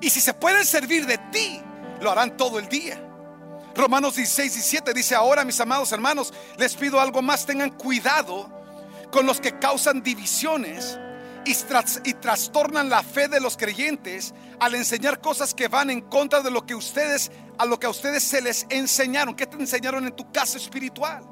Y 0.04 0.10
si 0.10 0.20
se 0.20 0.34
pueden 0.34 0.66
servir 0.66 1.06
de 1.06 1.16
ti, 1.32 1.62
lo 2.02 2.10
harán 2.10 2.36
todo 2.36 2.58
el 2.58 2.68
día. 2.68 3.02
Romanos 3.74 4.16
16 4.16 4.54
y 4.54 4.60
7 4.60 4.92
dice, 4.92 5.14
ahora 5.14 5.46
mis 5.46 5.58
amados 5.58 5.90
hermanos, 5.92 6.30
les 6.58 6.76
pido 6.76 7.00
algo 7.00 7.22
más, 7.22 7.46
tengan 7.46 7.70
cuidado 7.70 8.52
con 9.10 9.24
los 9.24 9.40
que 9.40 9.58
causan 9.58 10.02
divisiones 10.02 10.98
y, 11.46 11.54
trastornan 12.14 12.90
la 12.90 13.02
fe 13.02 13.28
de 13.28 13.40
los 13.40 13.56
creyentes 13.56 14.34
al 14.60 14.74
enseñar 14.74 15.22
cosas 15.22 15.54
que 15.54 15.68
van 15.68 15.88
en 15.88 16.02
contra 16.02 16.42
de 16.42 16.50
lo 16.50 16.66
que 16.66 16.74
ustedes, 16.74 17.32
a 17.56 17.64
lo 17.64 17.80
que 17.80 17.86
a 17.86 17.90
ustedes 17.90 18.22
se 18.22 18.42
les 18.42 18.66
enseñaron. 18.68 19.34
¿Qué 19.34 19.46
te 19.46 19.56
enseñaron 19.56 20.06
en 20.06 20.14
tu 20.14 20.30
casa 20.30 20.58
espiritual? 20.58 21.24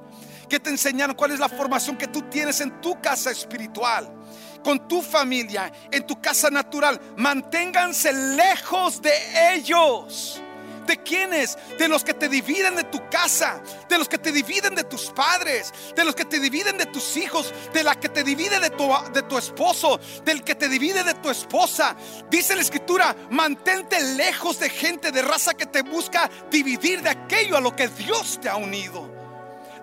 ¿Qué 0.49 0.59
te 0.59 0.71
enseñaron? 0.71 1.15
¿Cuál 1.15 1.33
es 1.33 1.39
la 1.39 1.51
formación 1.51 1.99
que 1.99 2.09
tú 2.09 2.23
tienes 2.23 2.63
en 2.63 2.81
tu 2.81 2.99
casa 3.03 3.31
espiritual? 3.31 4.22
Con 4.63 4.89
tu 4.89 5.03
familia, 5.03 5.73
en 5.91 6.07
tu 6.07 6.21
casa 6.21 6.51
natural. 6.51 7.01
Manténganse 7.17 8.13
lejos 8.13 9.01
de 9.03 9.13
ellos. 9.55 10.41
¿De 10.87 10.97
quiénes? 10.97 11.57
De 11.79 11.87
los 11.87 12.03
que 12.03 12.13
te 12.13 12.29
dividen 12.29 12.75
de 12.75 12.85
tu 12.85 13.09
casa, 13.09 13.63
de 13.89 13.99
los 13.99 14.09
que 14.09 14.19
te 14.19 14.33
dividen 14.33 14.75
de 14.75 14.83
tus 14.83 15.11
padres, 15.11 15.73
de 15.95 16.05
los 16.05 16.15
que 16.15 16.25
te 16.25 16.41
dividen 16.41 16.77
de 16.77 16.87
tus 16.87 17.17
hijos, 17.17 17.55
de 17.73 17.85
la 17.85 17.95
que 17.95 18.09
te 18.09 18.25
divide 18.25 18.59
de 18.59 18.71
tu, 18.71 18.91
de 19.13 19.23
tu 19.23 19.39
esposo, 19.39 20.01
del 20.25 20.43
que 20.43 20.57
te 20.57 20.69
divide 20.69 21.05
de 21.05 21.15
tu 21.15 21.31
esposa. 21.31 21.95
Dice 22.29 22.57
la 22.57 22.63
escritura, 22.63 23.15
mantente 23.31 24.03
lejos 24.17 24.59
de 24.59 24.71
gente 24.71 25.13
de 25.13 25.23
raza 25.23 25.55
que 25.55 25.67
te 25.67 25.83
busca 25.83 26.29
dividir 26.51 27.01
de 27.01 27.11
aquello 27.11 27.57
a 27.57 27.61
lo 27.61 27.77
que 27.77 27.87
Dios 27.87 28.41
te 28.41 28.49
ha 28.49 28.57
unido. 28.57 29.22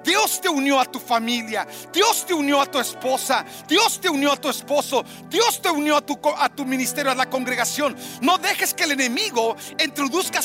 Dios 0.04 0.42
te 0.42 0.50
unió 0.50 0.80
a 0.80 0.86
tu 0.86 1.00
familia, 1.00 1.68
Dios 1.92 2.26
te 2.26 2.34
unió 2.34 2.62
a 2.62 2.66
tu 2.66 2.80
esposa, 2.80 3.46
Dios 3.68 4.00
te 4.00 4.10
unió 4.10 4.32
a 4.32 4.38
tu 4.38 4.50
esposo, 4.50 5.04
Dios 5.30 5.62
te 5.62 5.70
unió 5.70 5.98
a 5.98 6.02
tu, 6.02 6.20
a 6.38 6.50
tu 6.50 6.66
ministerio, 6.66 7.12
a 7.12 7.16
la 7.16 7.30
congregación. 7.30 7.96
No 8.22 8.38
dejes 8.38 8.74
que 8.74 8.84
el 8.86 8.92
enemigo 8.92 9.56
introduzca 9.84 10.40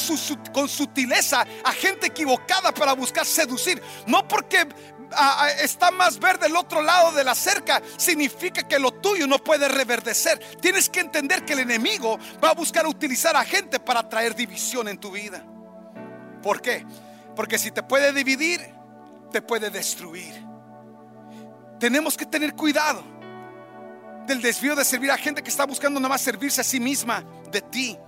con 0.52 0.68
sutileza 0.68 1.46
a 1.64 1.72
gente 1.72 2.08
equivocada 2.08 2.72
para 2.72 2.92
buscar 2.94 3.26
seducir. 3.26 3.82
No 4.06 4.26
porque 4.26 4.66
está 5.60 5.90
más 5.90 6.18
verde 6.18 6.46
el 6.46 6.56
otro 6.56 6.82
lado 6.82 7.12
de 7.12 7.24
la 7.24 7.34
cerca, 7.34 7.82
significa 7.96 8.66
que 8.66 8.78
lo 8.78 8.92
tuyo 8.92 9.26
no 9.26 9.38
puede 9.38 9.68
reverdecer. 9.68 10.38
Tienes 10.60 10.88
que 10.88 11.00
entender 11.00 11.44
que 11.44 11.52
el 11.52 11.60
enemigo 11.60 12.18
va 12.42 12.50
a 12.50 12.54
buscar 12.54 12.86
utilizar 12.86 13.36
a 13.36 13.44
gente 13.44 13.78
para 13.80 14.08
traer 14.08 14.34
división 14.34 14.88
en 14.88 14.98
tu 14.98 15.10
vida. 15.10 15.44
¿Por 16.42 16.60
qué? 16.60 16.84
Porque 17.34 17.58
si 17.58 17.70
te 17.70 17.82
puede 17.82 18.12
dividir, 18.12 18.73
te 19.34 19.42
puede 19.42 19.68
destruir. 19.68 20.32
Tenemos 21.80 22.16
que 22.16 22.24
tener 22.24 22.54
cuidado 22.54 23.02
del 24.28 24.40
desvío 24.40 24.76
de 24.76 24.84
servir 24.84 25.10
a 25.10 25.16
gente 25.18 25.42
que 25.42 25.50
está 25.50 25.66
buscando 25.66 25.98
nada 25.98 26.10
más 26.10 26.20
servirse 26.20 26.60
a 26.60 26.64
sí 26.64 26.78
misma 26.78 27.24
de 27.50 27.60
ti. 27.60 27.98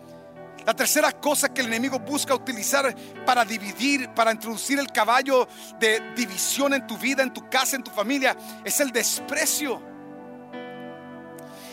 La 0.65 0.73
tercera 0.73 1.11
cosa 1.11 1.53
que 1.53 1.63
el 1.63 1.67
enemigo 1.67 1.99
busca 1.99 2.33
utilizar 2.33 2.95
para 3.25 3.45
dividir, 3.45 4.09
para 4.11 4.31
introducir 4.31 4.79
el 4.79 4.87
caballo 4.93 5.49
de 5.81 6.15
división 6.15 6.75
en 6.75 6.87
tu 6.87 6.97
vida, 6.97 7.25
en 7.25 7.35
tu 7.35 7.51
casa, 7.51 7.75
en 7.75 7.83
tu 7.83 7.91
familia, 7.91 8.37
es 8.65 8.79
el 8.79 8.93
desprecio. 8.93 9.83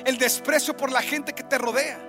El 0.04 0.18
desprecio 0.18 0.76
por 0.76 0.92
la 0.92 1.04
gente 1.04 1.32
que 1.32 1.44
te 1.44 1.60
rodea. 1.60 2.00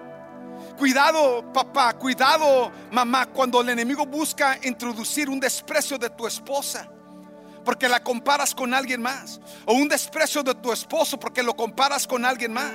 Cuidado, 0.79 1.53
papá, 1.53 1.93
cuidado, 1.93 2.73
mamá, 2.91 3.27
cuando 3.27 3.61
el 3.61 3.69
enemigo 3.69 4.07
busca 4.07 4.59
introducir 4.63 5.29
un 5.29 5.39
desprecio 5.39 5.99
de 5.99 6.09
tu 6.09 6.27
esposa 6.27 6.89
porque 7.65 7.89
la 7.89 8.03
comparas 8.03 8.55
con 8.55 8.75
alguien 8.75 9.03
más. 9.03 9.41
O 9.65 9.75
un 9.75 9.89
desprecio 9.89 10.43
de 10.43 10.55
tu 10.55 10.73
esposo 10.73 11.19
porque 11.19 11.43
lo 11.43 11.57
comparas 11.57 12.07
con 12.07 12.25
alguien 12.25 12.53
más. 12.53 12.73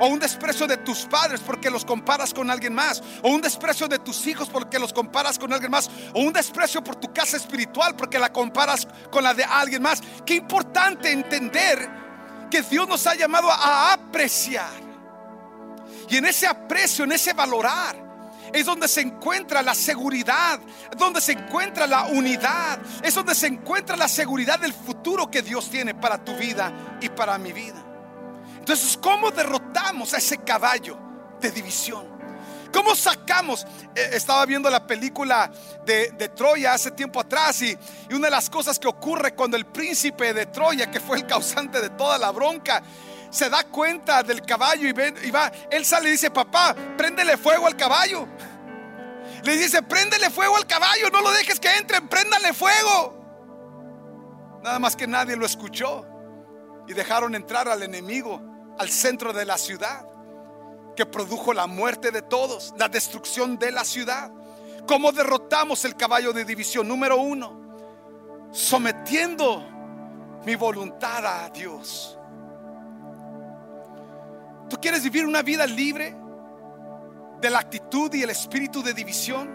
O 0.00 0.08
un 0.08 0.18
desprecio 0.18 0.66
de 0.66 0.76
tus 0.78 1.06
padres 1.06 1.40
porque 1.40 1.70
los 1.70 1.84
comparas 1.84 2.34
con 2.34 2.50
alguien 2.50 2.74
más. 2.74 3.02
O 3.22 3.30
un 3.30 3.40
desprecio 3.40 3.88
de 3.88 3.98
tus 3.98 4.26
hijos 4.26 4.48
porque 4.48 4.78
los 4.78 4.92
comparas 4.92 5.38
con 5.38 5.52
alguien 5.52 5.70
más. 5.70 5.90
O 6.12 6.20
un 6.20 6.32
desprecio 6.32 6.82
por 6.82 6.96
tu 6.96 7.12
casa 7.12 7.36
espiritual 7.36 7.96
porque 7.96 8.18
la 8.18 8.32
comparas 8.32 8.86
con 9.10 9.24
la 9.24 9.32
de 9.32 9.44
alguien 9.44 9.82
más. 9.82 10.02
Qué 10.24 10.34
importante 10.34 11.10
entender 11.10 11.88
que 12.50 12.62
Dios 12.62 12.88
nos 12.88 13.06
ha 13.06 13.14
llamado 13.14 13.50
a 13.50 13.92
apreciar. 13.92 14.86
Y 16.08 16.16
en 16.16 16.26
ese 16.26 16.46
aprecio, 16.46 17.04
en 17.04 17.12
ese 17.12 17.32
valorar, 17.32 18.05
es 18.52 18.66
donde 18.66 18.88
se 18.88 19.00
encuentra 19.00 19.62
la 19.62 19.74
seguridad, 19.74 20.60
donde 20.96 21.20
se 21.20 21.32
encuentra 21.32 21.86
la 21.86 22.06
unidad, 22.06 22.78
es 23.02 23.14
donde 23.14 23.34
se 23.34 23.46
encuentra 23.46 23.96
la 23.96 24.08
seguridad 24.08 24.58
del 24.58 24.72
futuro 24.72 25.30
que 25.30 25.42
Dios 25.42 25.70
tiene 25.70 25.94
para 25.94 26.24
tu 26.24 26.34
vida 26.36 26.98
y 27.00 27.08
para 27.08 27.38
mi 27.38 27.52
vida. 27.52 27.82
Entonces, 28.58 28.98
¿cómo 29.00 29.30
derrotamos 29.30 30.12
a 30.14 30.18
ese 30.18 30.38
caballo 30.38 30.98
de 31.40 31.50
división? 31.50 32.16
¿Cómo 32.72 32.94
sacamos? 32.94 33.66
Eh, 33.94 34.10
estaba 34.12 34.44
viendo 34.44 34.68
la 34.68 34.86
película 34.86 35.50
de, 35.84 36.30
Troya 36.34 36.74
hace 36.74 36.90
tiempo 36.90 37.20
atrás 37.20 37.62
y, 37.62 37.78
una 38.10 38.26
de 38.26 38.30
las 38.30 38.50
cosas 38.50 38.78
que 38.78 38.88
ocurre 38.88 39.34
cuando 39.34 39.56
el 39.56 39.66
príncipe 39.66 40.34
de 40.34 40.46
Troya, 40.46 40.90
que 40.90 41.00
fue 41.00 41.16
el 41.16 41.26
causante 41.26 41.80
de 41.80 41.90
toda 41.90 42.18
la 42.18 42.30
bronca, 42.32 42.82
se 43.36 43.50
da 43.50 43.64
cuenta 43.64 44.22
del 44.22 44.40
caballo 44.40 44.88
y, 44.88 45.30
va, 45.30 45.52
él 45.70 45.84
sale 45.84 46.08
y 46.08 46.12
dice, 46.12 46.30
papá, 46.30 46.74
préndele 46.96 47.36
fuego 47.36 47.66
al 47.66 47.76
caballo. 47.76 48.26
Le 49.44 49.56
dice, 49.58 49.82
préndele 49.82 50.30
fuego 50.30 50.56
al 50.56 50.66
caballo, 50.66 51.10
no 51.12 51.20
lo 51.20 51.30
dejes 51.32 51.60
que 51.60 51.68
entre, 51.76 52.00
préndale 52.00 52.54
fuego. 52.54 54.58
Nada 54.62 54.78
más 54.78 54.96
que 54.96 55.06
nadie 55.06 55.36
lo 55.36 55.44
escuchó 55.44 56.06
y 56.88 56.94
dejaron 56.94 57.34
entrar 57.34 57.68
al 57.68 57.82
enemigo 57.82 58.40
al 58.78 58.88
centro 58.88 59.34
de 59.34 59.44
la 59.44 59.58
ciudad 59.58 60.06
que 60.96 61.04
produjo 61.04 61.52
la 61.52 61.66
muerte 61.66 62.10
de 62.10 62.22
todos, 62.22 62.72
la 62.78 62.88
destrucción 62.88 63.58
de 63.58 63.70
la 63.70 63.84
ciudad. 63.84 64.30
¿Cómo 64.88 65.12
derrotamos 65.12 65.84
el 65.84 65.94
caballo 65.94 66.32
de 66.32 66.46
división? 66.46 66.88
Número 66.88 67.18
uno, 67.18 68.48
sometiendo 68.50 69.62
mi 70.46 70.54
voluntad 70.54 71.26
a 71.26 71.50
Dios. 71.50 72.18
¿Tú 74.68 74.76
quieres 74.80 75.02
vivir 75.02 75.26
una 75.26 75.42
vida 75.42 75.66
libre 75.66 76.16
de 77.40 77.50
la 77.50 77.58
actitud 77.58 78.12
y 78.14 78.22
el 78.22 78.30
espíritu 78.30 78.82
de 78.82 78.94
división? 78.94 79.48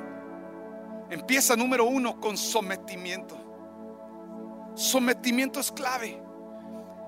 Empieza 1.10 1.56
número 1.56 1.86
uno 1.86 2.20
con 2.20 2.38
sometimiento. 2.38 3.38
Sometimiento 4.76 5.60
es 5.60 5.72
clave. 5.72 6.22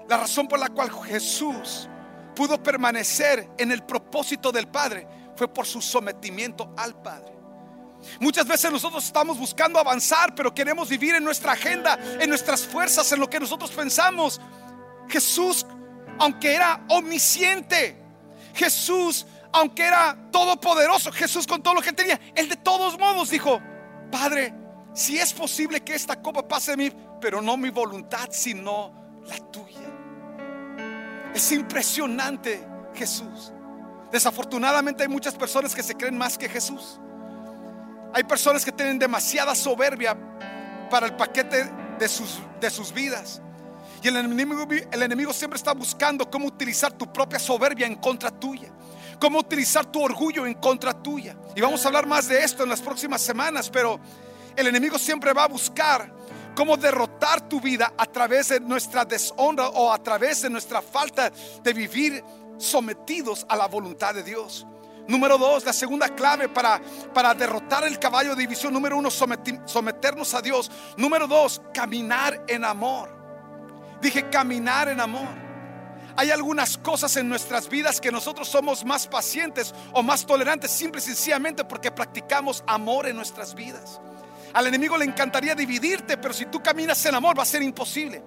La 0.09 0.17
razón 0.17 0.47
por 0.47 0.59
la 0.59 0.67
cual 0.67 0.91
Jesús 1.05 1.87
pudo 2.35 2.61
permanecer 2.61 3.49
en 3.57 3.71
el 3.71 3.83
propósito 3.83 4.51
del 4.51 4.67
Padre 4.67 5.07
fue 5.35 5.47
por 5.47 5.65
su 5.65 5.81
sometimiento 5.81 6.73
al 6.77 7.01
Padre. 7.01 7.33
Muchas 8.19 8.45
veces 8.45 8.71
nosotros 8.71 9.05
estamos 9.05 9.37
buscando 9.37 9.79
avanzar, 9.79 10.35
pero 10.35 10.53
queremos 10.53 10.89
vivir 10.89 11.15
en 11.15 11.23
nuestra 11.23 11.53
agenda, 11.53 11.97
en 12.19 12.27
nuestras 12.29 12.65
fuerzas, 12.65 13.09
en 13.13 13.19
lo 13.19 13.29
que 13.29 13.39
nosotros 13.39 13.71
pensamos. 13.71 14.41
Jesús, 15.07 15.65
aunque 16.19 16.53
era 16.53 16.83
omnisciente, 16.89 17.97
Jesús, 18.53 19.25
aunque 19.51 19.85
era 19.85 20.17
todopoderoso, 20.31 21.11
Jesús 21.11 21.47
con 21.47 21.61
todo 21.61 21.75
lo 21.75 21.81
que 21.81 21.93
tenía, 21.93 22.19
él 22.35 22.49
de 22.49 22.57
todos 22.57 22.97
modos 22.97 23.29
dijo, 23.29 23.61
Padre, 24.11 24.53
si 24.93 25.17
es 25.17 25.33
posible 25.33 25.81
que 25.81 25.95
esta 25.95 26.21
copa 26.21 26.47
pase 26.47 26.71
de 26.71 26.77
mí, 26.77 26.91
pero 27.19 27.41
no 27.41 27.57
mi 27.57 27.69
voluntad, 27.69 28.29
sino 28.31 28.93
la 29.25 29.37
tuya. 29.51 29.79
Es 31.33 31.51
impresionante 31.51 32.63
Jesús. 32.93 33.51
Desafortunadamente 34.11 35.03
hay 35.03 35.09
muchas 35.09 35.33
personas 35.33 35.73
que 35.73 35.81
se 35.81 35.95
creen 35.95 36.15
más 36.17 36.37
que 36.37 36.47
Jesús. 36.47 36.99
Hay 38.13 38.23
personas 38.23 38.63
que 38.63 38.71
tienen 38.71 38.99
demasiada 38.99 39.55
soberbia 39.55 40.15
para 40.91 41.07
el 41.07 41.15
paquete 41.15 41.67
de 41.97 42.07
sus, 42.07 42.39
de 42.59 42.69
sus 42.69 42.93
vidas. 42.93 43.41
Y 44.03 44.09
el 44.09 44.17
enemigo, 44.17 44.67
el 44.91 45.01
enemigo 45.01 45.31
siempre 45.31 45.55
está 45.55 45.73
buscando 45.73 46.29
cómo 46.29 46.47
utilizar 46.47 46.91
tu 46.91 47.11
propia 47.11 47.39
soberbia 47.39 47.87
en 47.87 47.95
contra 47.95 48.29
tuya. 48.29 48.69
Cómo 49.17 49.39
utilizar 49.39 49.85
tu 49.85 50.03
orgullo 50.03 50.45
en 50.45 50.55
contra 50.55 50.91
tuya. 50.91 51.37
Y 51.55 51.61
vamos 51.61 51.85
a 51.85 51.87
hablar 51.87 52.05
más 52.05 52.27
de 52.27 52.43
esto 52.43 52.63
en 52.63 52.69
las 52.69 52.81
próximas 52.81 53.21
semanas. 53.21 53.69
Pero 53.69 54.01
el 54.57 54.67
enemigo 54.67 54.99
siempre 54.99 55.31
va 55.31 55.45
a 55.45 55.47
buscar 55.47 56.13
cómo 56.53 56.75
derrotar 56.75 57.47
tu 57.47 57.61
vida 57.61 57.93
a 57.97 58.05
través 58.05 58.49
de 58.49 58.59
nuestra 58.59 59.05
deshonra 59.05 59.69
o 59.69 59.93
a 59.93 60.03
través 60.03 60.41
de 60.41 60.49
nuestra 60.49 60.81
falta 60.81 61.31
de 61.63 61.73
vivir 61.73 62.21
sometidos 62.57 63.45
a 63.47 63.55
la 63.55 63.67
voluntad 63.67 64.13
de 64.13 64.23
Dios. 64.23 64.67
Número 65.07 65.37
dos, 65.37 65.63
la 65.63 65.71
segunda 65.71 66.09
clave 66.09 66.49
para, 66.49 66.81
para 67.13 67.33
derrotar 67.33 67.85
el 67.85 67.97
caballo 67.99 68.35
de 68.35 68.41
división. 68.41 68.73
Número 68.73 68.97
uno, 68.97 69.09
someternos 69.09 70.33
a 70.33 70.41
Dios. 70.41 70.69
Número 70.97 71.25
dos, 71.25 71.61
caminar 71.73 72.43
en 72.49 72.65
amor. 72.65 73.22
Dije 74.03 74.29
caminar 74.29 74.89
en 74.89 74.99
amor. 74.99 75.29
Hay 76.17 76.29
algunas 76.29 76.77
cosas 76.77 77.15
en 77.15 77.29
nuestras 77.29 77.69
vidas 77.69 78.01
que 78.01 78.11
nosotros 78.11 78.49
somos 78.49 78.83
más 78.83 79.07
pacientes 79.07 79.73
o 79.93 80.03
más 80.03 80.25
tolerantes 80.25 80.71
simple 80.71 80.99
y 80.99 81.03
sencillamente 81.03 81.63
porque 81.63 81.89
practicamos 81.89 82.65
amor 82.67 83.07
en 83.07 83.15
nuestras 83.15 83.55
vidas. 83.55 84.01
Al 84.53 84.67
enemigo 84.67 84.97
le 84.97 85.05
encantaría 85.05 85.55
dividirte, 85.55 86.17
pero 86.17 86.33
si 86.33 86.45
tú 86.47 86.61
caminas 86.61 87.03
en 87.05 87.15
amor 87.15 87.39
va 87.39 87.43
a 87.43 87.45
ser 87.45 87.63
imposible. 87.63 88.21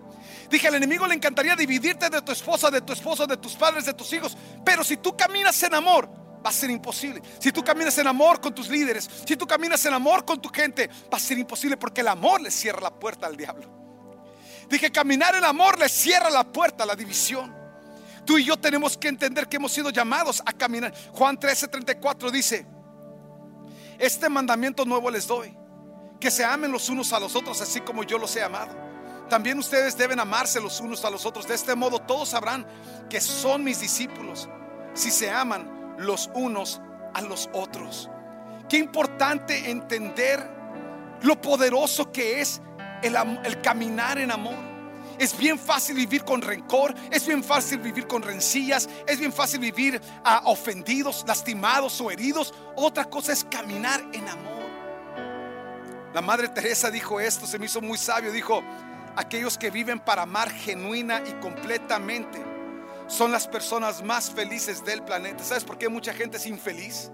Dije, 0.51 0.67
al 0.67 0.77
enemigo 0.77 1.07
le 1.07 1.15
encantaría 1.15 1.55
dividirte 1.55 2.09
de 2.09 2.23
tu 2.23 2.33
esposa, 2.33 2.71
de 2.71 2.81
tu 2.81 2.95
esposo, 2.95 3.27
de 3.27 3.37
tus 3.37 3.55
padres, 3.55 3.85
de 3.85 3.93
tus 3.93 4.11
hijos, 4.15 4.35
pero 4.65 4.83
si 4.83 4.97
tú 4.97 5.15
caminas 5.15 5.63
en 5.63 5.75
amor, 5.75 6.09
va 6.45 6.49
a 6.49 6.53
ser 6.53 6.71
imposible. 6.71 7.21
Si 7.39 7.53
tú 7.53 7.63
caminas 7.63 7.99
en 7.99 8.07
amor 8.07 8.41
con 8.41 8.55
tus 8.55 8.71
líderes, 8.71 9.11
si 9.27 9.37
tú 9.37 9.47
caminas 9.47 9.85
en 9.85 9.93
amor 9.93 10.25
con 10.25 10.41
tu 10.41 10.49
gente, 10.49 10.89
va 11.13 11.19
a 11.19 11.21
ser 11.21 11.37
imposible 11.37 11.77
porque 11.77 12.01
el 12.01 12.09
amor 12.09 12.41
le 12.41 12.51
cierra 12.51 12.81
la 12.81 12.91
puerta 12.91 13.27
al 13.27 13.37
diablo. 13.37 13.86
Dije, 14.69 14.91
caminar 14.91 15.35
en 15.35 15.45
amor 15.45 15.79
le 15.79 15.89
cierra 15.89 16.31
la 16.31 16.45
puerta 16.45 16.85
a 16.85 16.87
la 16.87 16.97
división. 16.97 17.55
Tú 18.25 18.39
y 18.39 18.45
yo 18.45 18.57
tenemos 18.57 18.97
que 18.97 19.09
entender 19.09 19.49
que 19.49 19.57
hemos 19.57 19.73
sido 19.73 19.91
llamados 19.91 20.43
a 20.45 20.53
caminar. 20.53 20.93
Juan 21.13 21.39
13:34 21.39 22.31
dice, 22.31 22.67
este 23.99 24.29
mandamiento 24.29 24.85
nuevo 24.85 25.11
les 25.11 25.27
doy 25.27 25.57
que 26.21 26.31
se 26.31 26.45
amen 26.45 26.73
los 26.73 26.89
unos 26.89 27.13
a 27.13 27.21
los 27.21 27.37
otros 27.37 27.61
así 27.61 27.81
como 27.81 28.03
yo 28.03 28.19
los 28.19 28.35
he 28.37 28.43
amado. 28.43 28.75
También 29.29 29.59
ustedes 29.59 29.97
deben 29.97 30.21
amarse 30.21 30.61
los 30.61 30.81
unos 30.81 31.05
a 31.05 31.11
los 31.11 31.27
otros. 31.27 31.47
De 31.47 31.55
este 31.55 31.75
modo 31.75 32.01
todos 32.01 32.31
sabrán 32.31 32.67
que 33.09 33.21
son 33.21 33.65
mis 33.65 33.81
discípulos 33.81 34.49
si 34.95 35.11
se 35.11 35.31
aman 35.31 35.95
los 35.99 36.31
unos 36.35 36.81
a 37.15 37.23
los 37.23 37.49
otros. 37.53 38.11
Qué 38.69 38.79
importante 38.79 39.71
entender 39.71 40.49
lo 41.23 41.41
poderoso 41.41 42.11
que 42.13 42.41
es 42.41 42.61
el, 43.07 43.61
caminar 43.61 44.19
en 44.19 44.31
amor. 44.31 44.57
Es 45.19 45.37
bien 45.37 45.59
fácil 45.59 45.97
vivir 45.97 46.25
con 46.25 46.43
rencor, 46.43 46.95
es 47.11 47.27
bien 47.27 47.43
fácil 47.43 47.79
vivir 47.79 48.07
con 48.07 48.23
rencillas, 48.23 48.89
es 49.07 49.19
bien 49.19 49.33
fácil 49.33 49.61
vivir 49.61 50.01
a 50.23 50.43
ofendidos, 50.45 51.25
lastimados 51.27 52.01
o 52.01 52.11
heridos. 52.11 52.53
Otra 52.75 53.07
cosa 53.07 53.33
es 53.33 53.45
caminar 53.45 54.05
en 54.13 54.29
amor. 54.29 54.67
La 56.13 56.21
Madre 56.21 56.49
Teresa 56.49 56.91
dijo 56.91 57.19
esto, 57.19 57.47
se 57.47 57.59
me 57.59 57.67
hizo 57.67 57.81
muy 57.81 57.97
sabio, 57.97 58.31
dijo, 58.31 58.63
aquellos 59.17 59.57
que 59.57 59.71
viven 59.71 60.01
para 60.01 60.23
amar 60.23 60.51
genuina 60.51 61.23
y 61.27 61.33
completamente 61.41 62.45
son 63.07 63.33
las 63.33 63.47
personas 63.47 64.03
más 64.03 64.31
felices 64.31 64.85
del 64.85 65.03
planeta. 65.03 65.43
¿Sabes 65.45 65.65
por 65.65 65.79
qué 65.79 65.89
mucha 65.89 66.13
gente 66.13 66.37
es 66.37 66.47
infeliz? 66.47 67.11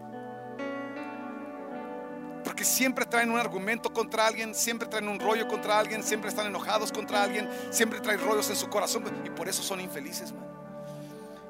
Siempre 2.64 3.06
traen 3.06 3.30
un 3.30 3.38
argumento 3.38 3.92
contra 3.92 4.26
alguien, 4.26 4.54
siempre 4.54 4.88
traen 4.88 5.08
un 5.08 5.18
rollo 5.18 5.48
contra 5.48 5.78
alguien, 5.78 6.02
siempre 6.02 6.30
están 6.30 6.46
enojados 6.46 6.92
contra 6.92 7.22
alguien, 7.22 7.48
siempre 7.70 8.00
traen 8.00 8.20
rollos 8.20 8.48
en 8.50 8.56
su 8.56 8.68
corazón 8.68 9.04
y 9.24 9.30
por 9.30 9.48
eso 9.48 9.62
son 9.62 9.80
infelices. 9.80 10.32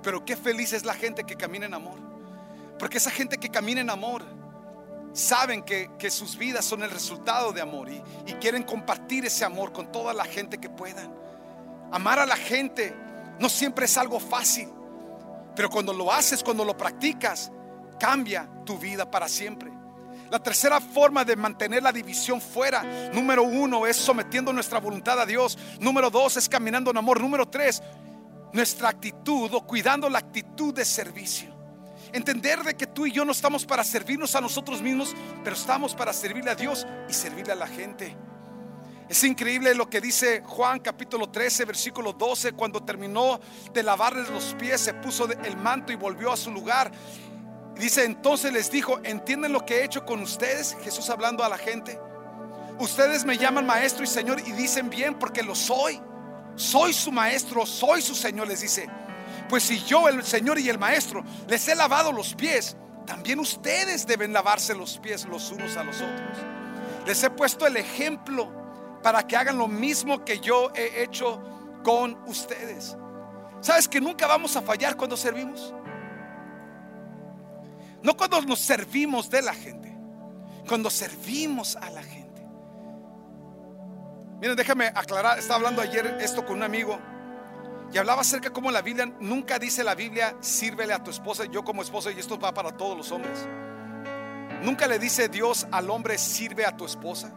Pero 0.03 0.25
qué 0.25 0.37
feliz 0.37 0.73
es 0.73 0.85
la 0.85 0.95
gente 0.95 1.25
que 1.25 1.37
camina 1.37 1.67
en 1.67 1.75
amor. 1.75 1.99
Porque 2.79 2.99
esa 2.99 3.11
gente 3.11 3.39
que 3.39 3.49
camina 3.49 3.81
en 3.81 3.91
amor 3.91 4.25
saben 5.13 5.63
que, 5.63 6.11
sus 6.11 6.37
vidas 6.37 6.65
son 6.65 6.83
el 6.83 6.91
resultado 6.91 7.53
de 7.53 7.61
amor 7.61 7.89
y, 7.91 8.03
y 8.27 8.35
quieren 8.35 8.63
compartir 8.63 9.25
ese 9.25 9.45
amor 9.45 9.73
con 9.73 9.93
toda 9.93 10.13
la 10.13 10.25
gente 10.25 10.59
que 10.59 10.69
puedan. 10.69 11.13
Amar 11.93 12.19
a 12.19 12.27
la 12.27 12.37
gente 12.37 12.95
no 13.39 13.49
siempre 13.49 13.85
es 13.85 13.97
algo 13.97 14.19
fácil, 14.19 14.69
pero 15.55 15.69
cuando 15.69 15.93
lo 15.93 16.13
haces, 16.13 16.43
cuando 16.43 16.65
lo 16.65 16.77
practicas, 16.77 17.51
cambia 17.99 18.49
tu 18.65 18.79
vida 18.79 19.11
para 19.11 19.29
siempre. 19.29 19.72
La 20.33 20.39
tercera 20.39 20.81
forma 20.81 21.27
de 21.27 21.37
mantener 21.37 21.83
la 21.83 21.93
división 21.93 22.41
fuera, 22.41 22.83
número 23.13 23.43
uno, 23.43 23.87
es 23.87 23.99
sometiendo 23.99 24.51
nuestra 24.51 24.81
voluntad 24.81 25.21
a 25.21 25.27
Dios. 25.27 25.59
Número 25.79 26.09
dos, 26.09 26.39
es 26.39 26.49
caminando 26.49 26.91
en 26.91 26.97
amor. 26.97 27.21
Número 27.21 27.47
tres, 27.47 27.83
nuestra 28.51 28.89
actitud 28.89 29.53
o 29.53 29.61
cuidando 29.67 30.09
la 30.09 30.21
actitud 30.21 30.73
de 30.73 30.87
servicio. 30.87 31.55
Entender 32.15 32.63
de 32.63 32.75
que 32.75 32.87
tú 32.87 33.05
y 33.05 33.13
yo 33.13 33.27
no 33.27 33.33
estamos 33.33 33.67
para 33.67 33.85
servirnos 33.85 34.35
a 34.35 34.41
nosotros 34.41 34.81
mismos, 34.81 35.15
pero 35.45 35.55
estamos 35.55 35.95
para 35.95 36.15
servirle 36.15 36.51
a 36.51 36.55
Dios 36.55 36.87
y 37.11 37.13
servirle 37.13 37.53
a 37.53 37.57
la 37.57 37.67
gente. 37.67 38.17
Es 39.11 39.23
increíble 39.25 39.75
lo 39.75 39.91
que 39.91 40.01
dice 40.01 40.43
Juan 40.47 40.81
capítulo 40.81 41.29
13, 41.29 41.67
versículo 41.67 42.15
12, 42.15 42.53
cuando 42.53 42.83
terminó 42.83 43.39
de 43.75 43.83
lavarles 43.83 44.31
los 44.31 44.55
pies, 44.55 44.81
se 44.81 44.95
puso 44.95 45.31
el 45.31 45.59
manto 45.59 45.93
y 45.93 45.97
volvió 45.97 46.33
a 46.33 46.39
su 46.39 46.51
lugar. 46.51 46.91
Dice, 47.77 48.05
entonces 48.05 48.53
les 48.53 48.71
dijo, 48.71 49.01
¿entienden 49.03 49.53
lo 49.53 49.65
que 49.65 49.81
he 49.81 49.85
hecho 49.85 50.05
con 50.05 50.21
ustedes? 50.23 50.77
Jesús 50.83 51.09
hablando 51.11 51.43
a 51.43 51.49
la 51.49 51.59
gente. 51.59 51.99
Ustedes 52.79 53.25
me 53.25 53.39
llaman 53.39 53.67
maestro 53.67 54.05
y 54.05 54.07
señor 54.07 54.41
y 54.41 54.53
dicen 54.53 54.91
bien 54.91 55.19
porque 55.19 55.43
lo 55.43 55.55
soy. 55.55 56.01
Soy 56.55 56.93
su 56.93 57.11
maestro, 57.11 57.65
soy 57.65 58.03
su 58.03 58.15
señor, 58.15 58.49
les 58.49 58.61
dice. 58.61 58.89
Pues 59.49 59.65
si 59.65 59.83
yo, 59.85 60.09
el 60.09 60.25
Señor 60.25 60.59
y 60.59 60.69
el 60.69 60.79
Maestro, 60.79 61.25
les 61.47 61.69
he 61.69 61.75
lavado 61.75 62.11
los 62.13 62.35
pies, 62.35 62.77
también 63.07 63.39
ustedes 63.39 64.07
deben 64.07 64.33
lavarse 64.33 64.75
los 64.75 64.99
pies 64.99 65.27
los 65.27 65.51
unos 65.51 65.77
a 65.77 65.85
los 65.85 65.97
otros. 65.97 66.39
Les 67.07 67.23
he 67.23 67.31
puesto 67.31 67.67
el 67.67 67.77
ejemplo 67.77 68.51
para 69.03 69.27
que 69.27 69.37
hagan 69.37 69.59
lo 69.59 69.69
mismo 69.69 70.25
que 70.25 70.41
yo 70.41 70.71
he 70.75 71.03
hecho 71.03 71.43
con 71.83 72.17
ustedes. 72.27 72.97
¿Sabes 73.61 73.89
que 73.89 74.01
nunca 74.01 74.27
vamos 74.27 74.57
a 74.57 74.63
fallar 74.63 74.97
cuando 74.97 75.17
servimos? 75.17 75.75
No 78.03 78.17
cuando 78.17 78.41
nos 78.43 78.61
servimos 78.61 79.31
de 79.31 79.43
la 79.43 79.55
gente, 79.55 79.97
cuando 80.67 80.91
servimos 80.91 81.77
a 81.77 81.91
la 81.91 82.03
gente. 82.03 82.23
Miren, 84.41 84.57
déjame 84.57 84.87
aclarar, 84.87 85.39
estaba 85.39 85.57
hablando 85.57 85.83
ayer 85.83 86.19
esto 86.21 86.45
con 86.45 86.57
un 86.57 86.63
amigo 86.65 86.99
y 87.93 87.99
hablaba 87.99 88.23
acerca 88.23 88.49
de 88.49 88.55
cómo 88.55 88.71
la 88.71 88.83
Biblia, 88.83 89.07
nunca 89.21 89.59
dice 89.59 89.85
la 89.85 89.95
Biblia, 89.95 90.35
sírvele 90.41 90.95
a 90.95 91.03
tu 91.03 91.11
esposa, 91.11 91.45
yo 91.45 91.63
como 91.63 91.83
esposa, 91.83 92.11
y 92.11 92.19
esto 92.19 92.39
va 92.39 92.53
para 92.53 92.77
todos 92.77 92.97
los 92.97 93.13
hombres. 93.13 93.47
Nunca 94.63 94.87
le 94.87 94.99
dice 94.99 95.29
Dios 95.29 95.67
al 95.71 95.91
hombre, 95.91 96.17
sirve 96.17 96.65
a 96.65 96.77
tu 96.77 96.87
esposa. 96.87 97.33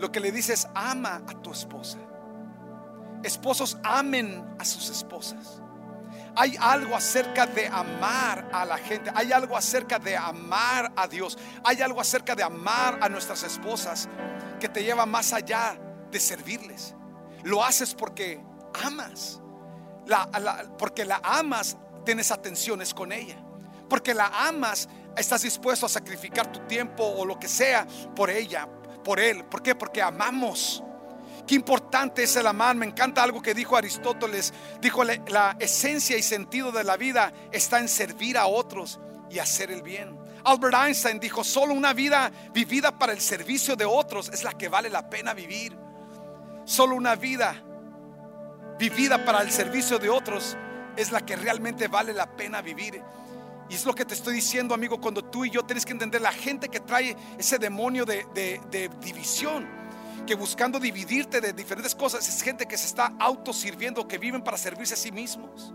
Lo 0.00 0.10
que 0.10 0.20
le 0.20 0.32
dice 0.32 0.54
es, 0.54 0.66
ama 0.74 1.22
a 1.26 1.40
tu 1.40 1.52
esposa. 1.52 1.98
Esposos 3.22 3.78
amen 3.84 4.44
a 4.58 4.64
sus 4.64 4.90
esposas. 4.90 5.62
Hay 6.36 6.56
algo 6.60 6.96
acerca 6.96 7.46
de 7.46 7.66
amar 7.68 8.48
a 8.52 8.64
la 8.64 8.78
gente. 8.78 9.10
Hay 9.14 9.32
algo 9.32 9.56
acerca 9.56 9.98
de 9.98 10.16
amar 10.16 10.92
a 10.96 11.06
Dios. 11.06 11.38
Hay 11.64 11.80
algo 11.82 12.00
acerca 12.00 12.34
de 12.34 12.42
amar 12.42 12.98
a 13.00 13.08
nuestras 13.08 13.42
esposas 13.42 14.08
que 14.58 14.68
te 14.68 14.82
lleva 14.82 15.06
más 15.06 15.32
allá 15.32 15.78
de 16.10 16.20
servirles. 16.20 16.94
Lo 17.42 17.64
haces 17.64 17.94
porque 17.94 18.42
amas 18.82 19.40
porque 20.78 21.04
la 21.04 21.20
amas, 21.22 21.76
tienes 22.04 22.30
atenciones 22.30 22.92
con 22.92 23.12
ella. 23.12 23.36
Porque 23.88 24.14
la 24.14 24.26
amas, 24.46 24.88
estás 25.16 25.42
dispuesto 25.42 25.86
a 25.86 25.88
sacrificar 25.88 26.50
tu 26.50 26.60
tiempo 26.60 27.04
o 27.04 27.24
lo 27.24 27.38
que 27.38 27.48
sea 27.48 27.86
por 28.14 28.30
ella, 28.30 28.68
por 29.02 29.20
él. 29.20 29.44
¿Por 29.44 29.62
qué? 29.62 29.74
Porque 29.74 30.02
amamos. 30.02 30.82
Qué 31.46 31.54
importante 31.54 32.22
es 32.22 32.36
el 32.36 32.46
amar. 32.46 32.76
Me 32.76 32.86
encanta 32.86 33.22
algo 33.22 33.42
que 33.42 33.54
dijo 33.54 33.76
Aristóteles. 33.76 34.52
Dijo, 34.80 35.04
la 35.04 35.56
esencia 35.58 36.16
y 36.16 36.22
sentido 36.22 36.72
de 36.72 36.84
la 36.84 36.96
vida 36.96 37.32
está 37.52 37.78
en 37.78 37.88
servir 37.88 38.38
a 38.38 38.46
otros 38.46 38.98
y 39.30 39.38
hacer 39.38 39.70
el 39.70 39.82
bien. 39.82 40.18
Albert 40.44 40.74
Einstein 40.74 41.18
dijo, 41.18 41.42
solo 41.42 41.72
una 41.72 41.92
vida 41.92 42.30
vivida 42.52 42.98
para 42.98 43.12
el 43.12 43.20
servicio 43.20 43.76
de 43.76 43.84
otros 43.84 44.28
es 44.28 44.44
la 44.44 44.52
que 44.52 44.68
vale 44.68 44.90
la 44.90 45.08
pena 45.08 45.32
vivir. 45.32 45.76
Solo 46.64 46.94
una 46.94 47.14
vida 47.16 47.62
vivida 48.78 49.24
para 49.24 49.42
el 49.42 49.50
servicio 49.50 49.98
de 49.98 50.10
otros 50.10 50.56
es 50.96 51.12
la 51.12 51.24
que 51.24 51.36
realmente 51.36 51.88
vale 51.88 52.12
la 52.12 52.26
pena 52.26 52.62
vivir. 52.62 53.02
Y 53.68 53.74
es 53.74 53.86
lo 53.86 53.94
que 53.94 54.04
te 54.04 54.14
estoy 54.14 54.34
diciendo, 54.34 54.74
amigo, 54.74 55.00
cuando 55.00 55.24
tú 55.24 55.44
y 55.44 55.50
yo 55.50 55.64
tienes 55.64 55.86
que 55.86 55.92
entender 55.92 56.20
la 56.20 56.32
gente 56.32 56.68
que 56.68 56.80
trae 56.80 57.16
ese 57.38 57.58
demonio 57.58 58.04
de, 58.04 58.90
división, 59.00 59.66
que 60.24 60.34
buscando 60.34 60.78
dividirte 60.78 61.40
de 61.40 61.52
diferentes 61.52 61.94
cosas, 61.94 62.28
es 62.28 62.42
gente 62.42 62.66
que 62.66 62.76
se 62.76 62.86
está 62.86 63.12
autosirviendo, 63.18 64.06
que 64.06 64.18
viven 64.18 64.42
para 64.42 64.56
servirse 64.56 64.94
a 64.94 64.96
sí 64.96 65.12
mismos. 65.12 65.72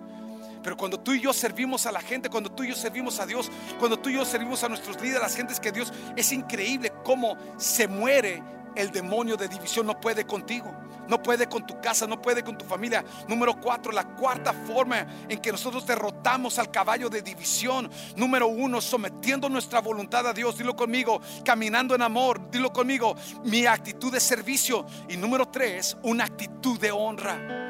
Pero 0.62 0.76
cuando 0.76 1.00
tú 1.00 1.14
y 1.14 1.22
yo 1.22 1.32
servimos 1.32 1.86
a 1.86 1.92
la 1.92 2.02
gente, 2.02 2.30
cuando 2.30 2.52
tú 2.52 2.64
y 2.64 2.70
yo 2.70 2.76
servimos 2.76 3.20
a 3.20 3.26
Dios, 3.26 3.50
cuando 3.80 3.98
tú 3.98 4.10
y 4.10 4.14
yo 4.14 4.26
servimos 4.26 4.64
a 4.64 4.70
nuestros 4.70 5.00
líderes, 5.02 5.22
las 5.22 5.36
gentes 5.36 5.60
que 5.60 5.72
Dios, 5.72 5.94
es 6.16 6.32
increíble 6.32 6.92
cómo 7.04 7.38
se 7.58 7.88
muere 7.88 8.44
el 8.76 8.92
demonio 8.92 9.38
de 9.38 9.48
división, 9.48 9.88
no 9.88 10.00
puede 10.00 10.26
contigo 10.26 10.89
no 11.10 11.22
puede 11.22 11.50
con 11.50 11.66
tu 11.66 11.82
casa, 11.82 12.08
no 12.08 12.22
puede 12.22 12.44
con 12.44 12.58
tu 12.58 12.66
familia. 12.66 13.04
Número 13.28 13.60
cuatro, 13.60 13.92
la 13.92 14.04
cuarta 14.04 14.54
forma 14.54 15.06
en 15.28 15.40
que 15.40 15.52
nosotros 15.52 15.86
derrotamos 15.86 16.60
al 16.60 16.72
caballo 16.72 17.10
de 17.10 17.22
división. 17.22 17.90
Número 18.16 18.48
uno, 18.48 18.80
sometiendo 18.80 19.50
nuestra 19.50 19.82
voluntad 19.82 20.28
a 20.28 20.34
Dios. 20.34 20.58
Dilo 20.58 20.76
conmigo, 20.76 21.20
caminando 21.44 21.96
en 21.96 22.04
amor. 22.04 22.50
Dilo 22.52 22.72
conmigo, 22.72 23.16
mi 23.44 23.66
actitud 23.66 24.14
de 24.14 24.20
servicio. 24.20 24.86
Y 25.10 25.18
número 25.18 25.48
tres, 25.48 25.98
una 26.04 26.26
actitud 26.26 26.80
de 26.80 26.92
honra 26.92 27.66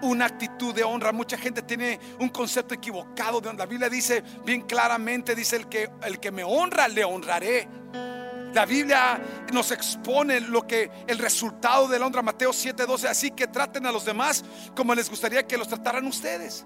una 0.00 0.26
actitud 0.26 0.72
de 0.72 0.84
honra. 0.84 1.10
Mucha 1.10 1.36
gente 1.36 1.60
tiene 1.62 1.98
un 2.20 2.28
concepto 2.28 2.72
equivocado 2.72 3.40
de 3.40 3.52
La 3.54 3.66
Biblia 3.66 3.88
dice 3.88 4.22
bien 4.44 4.62
claramente, 4.62 5.34
dice 5.34 5.56
el 5.56 5.68
que 5.68 5.90
el 6.04 6.20
que 6.20 6.30
me 6.30 6.44
honra 6.44 6.86
le 6.86 7.04
honraré. 7.04 7.68
La 8.54 8.64
Biblia 8.64 9.20
nos 9.52 9.70
expone 9.72 10.40
lo 10.40 10.66
que 10.66 10.90
el 11.06 11.18
resultado 11.18 11.86
de 11.86 11.98
la 11.98 12.06
honra, 12.06 12.22
Mateo 12.22 12.50
7:12, 12.52 13.08
así 13.08 13.30
que 13.32 13.46
traten 13.46 13.86
a 13.86 13.92
los 13.92 14.04
demás 14.04 14.44
como 14.74 14.94
les 14.94 15.10
gustaría 15.10 15.46
que 15.46 15.58
los 15.58 15.68
trataran 15.68 16.06
ustedes. 16.06 16.64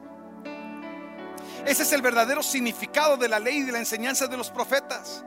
Ese 1.66 1.82
es 1.82 1.92
el 1.92 2.02
verdadero 2.02 2.42
significado 2.42 3.16
de 3.16 3.28
la 3.28 3.38
ley 3.38 3.58
y 3.58 3.62
de 3.62 3.72
la 3.72 3.78
enseñanza 3.78 4.26
de 4.26 4.36
los 4.36 4.50
profetas. 4.50 5.24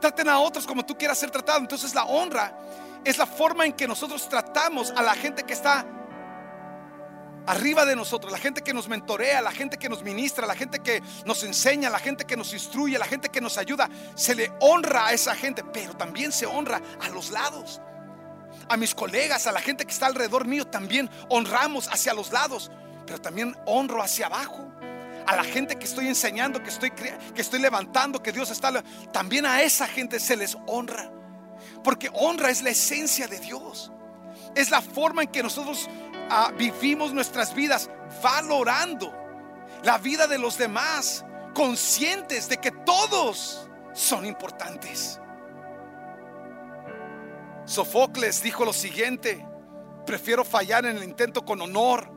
Traten 0.00 0.28
a 0.28 0.38
otros 0.38 0.66
como 0.66 0.84
tú 0.84 0.96
quieras 0.96 1.18
ser 1.18 1.30
tratado. 1.30 1.58
Entonces 1.60 1.94
la 1.94 2.04
honra 2.04 2.56
es 3.04 3.18
la 3.18 3.26
forma 3.26 3.66
en 3.66 3.72
que 3.72 3.86
nosotros 3.86 4.28
tratamos 4.28 4.92
a 4.96 5.02
la 5.02 5.14
gente 5.14 5.42
que 5.42 5.52
está 5.52 5.84
arriba 7.46 7.84
de 7.84 7.96
nosotros, 7.96 8.32
la 8.32 8.38
gente 8.38 8.62
que 8.62 8.72
nos 8.72 8.88
mentorea, 8.88 9.40
la 9.40 9.52
gente 9.52 9.76
que 9.76 9.88
nos 9.88 10.02
ministra, 10.02 10.46
la 10.46 10.54
gente 10.54 10.80
que 10.80 11.02
nos 11.24 11.42
enseña, 11.42 11.90
la 11.90 11.98
gente 11.98 12.24
que 12.24 12.36
nos 12.36 12.52
instruye, 12.52 12.98
la 12.98 13.06
gente 13.06 13.28
que 13.28 13.40
nos 13.40 13.58
ayuda, 13.58 13.88
se 14.14 14.34
le 14.34 14.52
honra 14.60 15.06
a 15.06 15.12
esa 15.12 15.34
gente, 15.34 15.64
pero 15.64 15.94
también 15.94 16.32
se 16.32 16.46
honra 16.46 16.80
a 17.00 17.08
los 17.08 17.30
lados. 17.30 17.80
A 18.68 18.76
mis 18.76 18.94
colegas, 18.94 19.46
a 19.46 19.52
la 19.52 19.60
gente 19.60 19.84
que 19.84 19.92
está 19.92 20.06
alrededor 20.06 20.46
mío, 20.46 20.66
también 20.66 21.10
honramos 21.28 21.88
hacia 21.88 22.14
los 22.14 22.30
lados, 22.32 22.70
pero 23.06 23.20
también 23.20 23.56
honro 23.66 24.02
hacia 24.02 24.26
abajo. 24.26 24.70
A 25.26 25.36
la 25.36 25.44
gente 25.44 25.76
que 25.76 25.84
estoy 25.84 26.08
enseñando, 26.08 26.62
que 26.62 26.70
estoy, 26.70 26.90
que 26.90 27.18
estoy 27.36 27.60
levantando, 27.60 28.22
que 28.22 28.32
Dios 28.32 28.50
está... 28.50 28.82
También 29.12 29.46
a 29.46 29.62
esa 29.62 29.86
gente 29.86 30.18
se 30.18 30.36
les 30.36 30.56
honra. 30.66 31.10
Porque 31.84 32.10
honra 32.12 32.50
es 32.50 32.62
la 32.62 32.70
esencia 32.70 33.28
de 33.28 33.38
Dios. 33.38 33.92
Es 34.54 34.70
la 34.70 34.80
forma 34.80 35.22
en 35.22 35.28
que 35.28 35.42
nosotros 35.42 35.88
vivimos 36.56 37.12
nuestras 37.12 37.54
vidas 37.54 37.90
valorando 38.22 39.12
la 39.82 39.98
vida 39.98 40.26
de 40.26 40.38
los 40.38 40.58
demás, 40.58 41.24
conscientes 41.54 42.48
de 42.48 42.58
que 42.58 42.70
todos 42.70 43.68
son 43.92 44.26
importantes. 44.26 45.20
Sofocles 47.64 48.42
dijo 48.42 48.64
lo 48.64 48.72
siguiente, 48.72 49.46
prefiero 50.06 50.44
fallar 50.44 50.86
en 50.86 50.96
el 50.96 51.04
intento 51.04 51.44
con 51.44 51.60
honor 51.60 52.10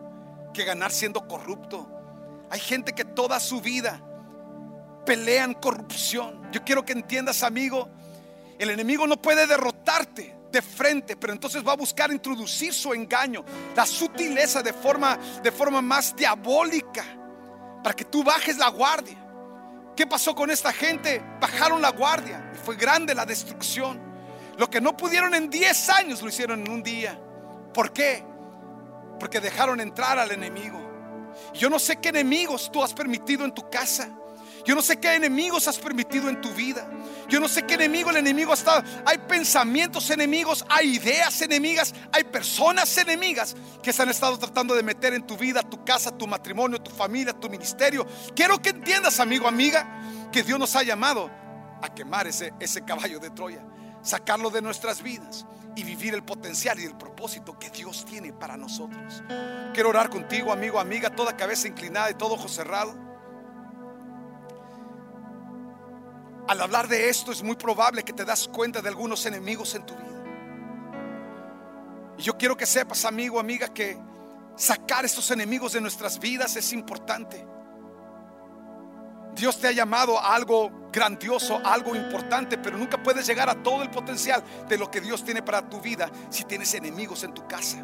que 0.54 0.65
ganar 0.65 0.91
siendo 0.91 1.28
corrupto. 1.28 1.89
Hay 2.49 2.60
gente 2.60 2.93
que 2.93 3.06
toda 3.06 3.39
su 3.39 3.62
vida 3.62 4.02
pelean 5.06 5.54
corrupción. 5.54 6.52
Yo 6.52 6.63
quiero 6.63 6.86
que 6.86 6.93
entiendas, 6.93 7.43
amigo, 7.43 7.89
el 8.60 8.69
enemigo 8.69 9.08
no 9.08 9.21
puede 9.21 9.47
derrotarte 9.47 10.33
de 10.54 10.62
frente, 10.62 11.18
pero 11.18 11.34
entonces 11.34 11.68
va 11.68 11.74
a 11.74 11.76
buscar 11.76 12.12
introducir 12.12 12.74
su 12.74 12.94
engaño, 12.94 13.44
la 13.76 13.86
sutileza 13.86 14.62
de 14.62 14.72
forma, 14.72 15.18
de 15.42 15.52
forma 15.52 15.82
más 15.82 16.16
diabólica, 16.16 17.04
para 17.84 17.96
que 17.96 18.06
tú 18.06 18.24
bajes 18.24 18.58
la 18.58 18.70
guardia. 18.70 19.18
¿Qué 19.96 20.08
pasó 20.08 20.34
con 20.34 20.50
esta 20.52 20.72
gente? 20.72 21.22
Bajaron 21.42 21.82
la 21.82 21.89
guardia 21.89 22.52
y 22.54 22.58
fue 22.58 22.76
grande 22.76 23.13
la 23.13 23.26
destrucción. 23.26 24.00
Lo 24.58 24.70
que 24.70 24.80
no 24.80 24.96
pudieron 24.96 25.34
en 25.34 25.50
10 25.50 25.89
años 25.89 26.22
lo 26.22 26.30
hicieron 26.30 26.62
en 26.62 26.72
un 26.72 26.84
día. 26.84 27.20
¿Por 27.74 27.92
qué? 27.92 28.24
Porque 29.20 29.39
dejaron 29.39 29.82
entrar 29.82 30.20
al 30.20 30.32
enemigo. 30.32 30.80
Yo 31.54 31.70
no 31.70 31.80
sé 31.80 31.98
qué 31.98 32.10
enemigos 32.10 32.72
tú 32.72 32.84
has 32.84 32.94
permitido 32.94 33.44
en 33.44 33.54
tu 33.54 33.68
casa. 33.70 34.10
Yo 34.65 34.76
no 34.76 34.82
sé 34.82 34.97
qué 34.97 35.13
enemigos 35.15 35.67
has 35.67 35.78
permitido 35.78 36.30
en 36.30 36.39
tu 36.39 36.52
vida. 36.54 36.89
Yo 37.28 37.39
no 37.39 37.47
sé 37.47 37.63
qué 37.63 37.73
enemigo 37.73 38.10
el 38.10 38.17
enemigo 38.17 38.52
ha 38.52 38.56
estado. 38.56 38.84
Hay 39.06 39.17
pensamientos 39.17 40.10
enemigos, 40.10 40.65
hay 40.69 40.95
ideas 40.95 41.41
enemigas, 41.41 41.93
hay 42.12 42.23
personas 42.23 42.97
enemigas 42.97 43.56
que 43.82 43.91
se 43.91 44.02
han 44.02 44.10
estado 44.10 44.38
tratando 44.38 44.73
de 44.76 44.84
meter 44.84 45.13
en 45.13 45.26
tu 45.26 45.38
vida, 45.38 45.62
tu 45.63 45.84
casa, 45.84 46.17
tu 46.17 46.28
matrimonio, 46.28 46.82
tu 46.82 46.91
familia, 46.91 47.34
tu 47.34 47.49
ministerio. 47.49 48.08
Quiero 48.36 48.62
que 48.62 48.69
entiendas, 48.69 49.19
amigo, 49.19 49.47
amiga, 49.47 50.02
que 50.32 50.43
Dios 50.43 50.60
nos 50.60 50.76
ha 50.76 50.84
llamado 50.84 51.30
a 51.82 51.93
quemar 51.93 52.28
ese, 52.28 52.54
ese 52.60 52.84
caballo 52.84 53.19
de 53.19 53.30
Troya, 53.30 53.65
sacarlo 54.02 54.49
de 54.49 54.62
nuestras 54.62 55.04
vidas 55.04 55.45
y 55.76 55.84
vivir 55.84 56.13
el 56.13 56.23
potencial 56.23 56.80
y 56.80 56.86
el 56.86 56.95
propósito 56.95 57.58
que 57.58 57.69
Dios 57.69 58.06
tiene 58.06 58.32
para 58.32 58.58
nosotros. 58.58 59.23
Quiero 59.73 59.89
orar 59.89 60.10
contigo, 60.10 60.52
amigo, 60.52 60.80
amiga, 60.80 61.10
toda 61.10 61.36
cabeza 61.36 61.67
inclinada 61.67 62.12
y 62.12 62.13
todo 62.13 62.36
ojo 62.36 62.47
cerrado. 62.47 63.12
Al 66.48 66.60
hablar 66.60 66.88
de 66.88 67.10
esto 67.10 67.32
es 67.32 67.42
muy 67.42 67.56
probable 67.56 68.04
que 68.04 68.12
te 68.12 68.26
das 68.26 68.48
cuenta 68.48 68.82
de 68.82 68.90
algunos 68.90 69.26
enemigos 69.26 69.76
en 69.76 69.86
tu 69.86 69.96
vida. 69.96 70.24
Y 72.18 72.22
yo 72.22 72.38
quiero 72.38 72.58
que 72.58 72.66
sepas, 72.66 73.06
amigo, 73.06 73.40
amiga, 73.40 73.70
que 73.70 73.98
sacar 74.56 75.06
estos 75.06 75.32
enemigos 75.32 75.74
de 75.74 75.82
nuestras 75.82 76.20
vidas 76.20 76.56
es 76.58 76.74
importante. 76.74 77.48
Dios 79.36 79.58
te 79.58 79.68
ha 79.68 79.72
llamado 79.72 80.20
a 80.20 80.36
algo 80.36 80.90
grandioso, 80.92 81.60
algo 81.64 81.96
importante, 81.96 82.58
pero 82.58 82.78
nunca 82.78 83.02
puedes 83.02 83.26
llegar 83.26 83.50
a 83.50 83.64
todo 83.64 83.82
el 83.82 83.90
potencial 83.90 84.44
de 84.68 84.78
lo 84.78 84.92
que 84.92 85.02
Dios 85.02 85.24
tiene 85.24 85.42
para 85.42 85.68
tu 85.68 85.80
vida 85.82 86.12
si 86.30 86.44
tienes 86.44 86.74
enemigos 86.74 87.24
en 87.24 87.34
tu 87.34 87.48
casa. 87.48 87.84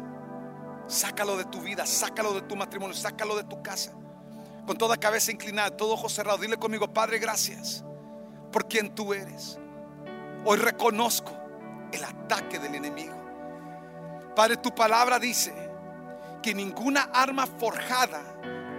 Sácalo 0.86 1.36
de 1.36 1.46
tu 1.46 1.60
vida, 1.60 1.86
sácalo 1.86 2.34
de 2.34 2.42
tu 2.42 2.56
matrimonio, 2.56 2.94
sácalo 2.94 3.36
de 3.36 3.44
tu 3.44 3.62
casa. 3.62 3.92
Con 4.66 4.76
toda 4.76 4.98
cabeza 4.98 5.32
inclinada, 5.32 5.76
todo 5.76 5.94
ojo 5.94 6.08
cerrado, 6.08 6.38
dile 6.38 6.56
conmigo, 6.56 6.92
Padre, 6.92 7.18
gracias 7.18 7.84
por 8.50 8.68
quien 8.68 8.94
tú 8.94 9.14
eres. 9.14 9.58
Hoy 10.44 10.58
reconozco 10.58 11.36
el 11.92 12.04
ataque 12.04 12.58
del 12.58 12.74
enemigo. 12.74 13.14
Padre, 14.34 14.56
tu 14.56 14.74
palabra 14.74 15.18
dice 15.18 15.52
que 16.42 16.54
ninguna 16.54 17.10
arma 17.12 17.46
forjada 17.46 18.22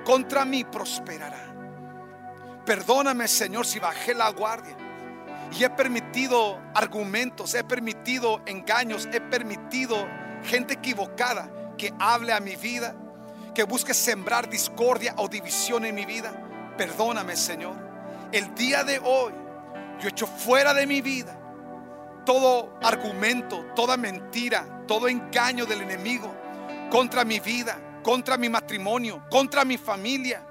contra 0.03 0.45
mí 0.45 0.63
prosperará. 0.63 1.53
Perdóname, 2.65 3.27
Señor, 3.27 3.65
si 3.65 3.79
bajé 3.79 4.13
la 4.13 4.29
guardia. 4.31 4.75
Y 5.51 5.63
he 5.63 5.69
permitido 5.69 6.59
argumentos, 6.73 7.53
he 7.53 7.63
permitido 7.63 8.41
engaños, 8.45 9.07
he 9.11 9.19
permitido 9.19 10.07
gente 10.43 10.75
equivocada 10.75 11.49
que 11.77 11.93
hable 11.99 12.31
a 12.31 12.39
mi 12.39 12.55
vida, 12.55 12.95
que 13.53 13.63
busque 13.63 13.93
sembrar 13.93 14.49
discordia 14.49 15.13
o 15.17 15.27
división 15.27 15.83
en 15.85 15.95
mi 15.95 16.05
vida. 16.05 16.31
Perdóname, 16.77 17.35
Señor. 17.35 17.75
El 18.31 18.55
día 18.55 18.83
de 18.83 18.99
hoy 18.99 19.33
yo 20.01 20.09
echo 20.09 20.27
fuera 20.27 20.73
de 20.73 20.85
mi 20.85 21.01
vida 21.01 21.37
todo 22.25 22.77
argumento, 22.81 23.65
toda 23.75 23.97
mentira, 23.97 24.83
todo 24.87 25.07
engaño 25.07 25.65
del 25.65 25.81
enemigo 25.81 26.33
contra 26.89 27.23
mi 27.23 27.39
vida, 27.39 27.77
contra 28.03 28.37
mi 28.37 28.49
matrimonio, 28.49 29.23
contra 29.29 29.65
mi 29.65 29.77
familia, 29.77 30.43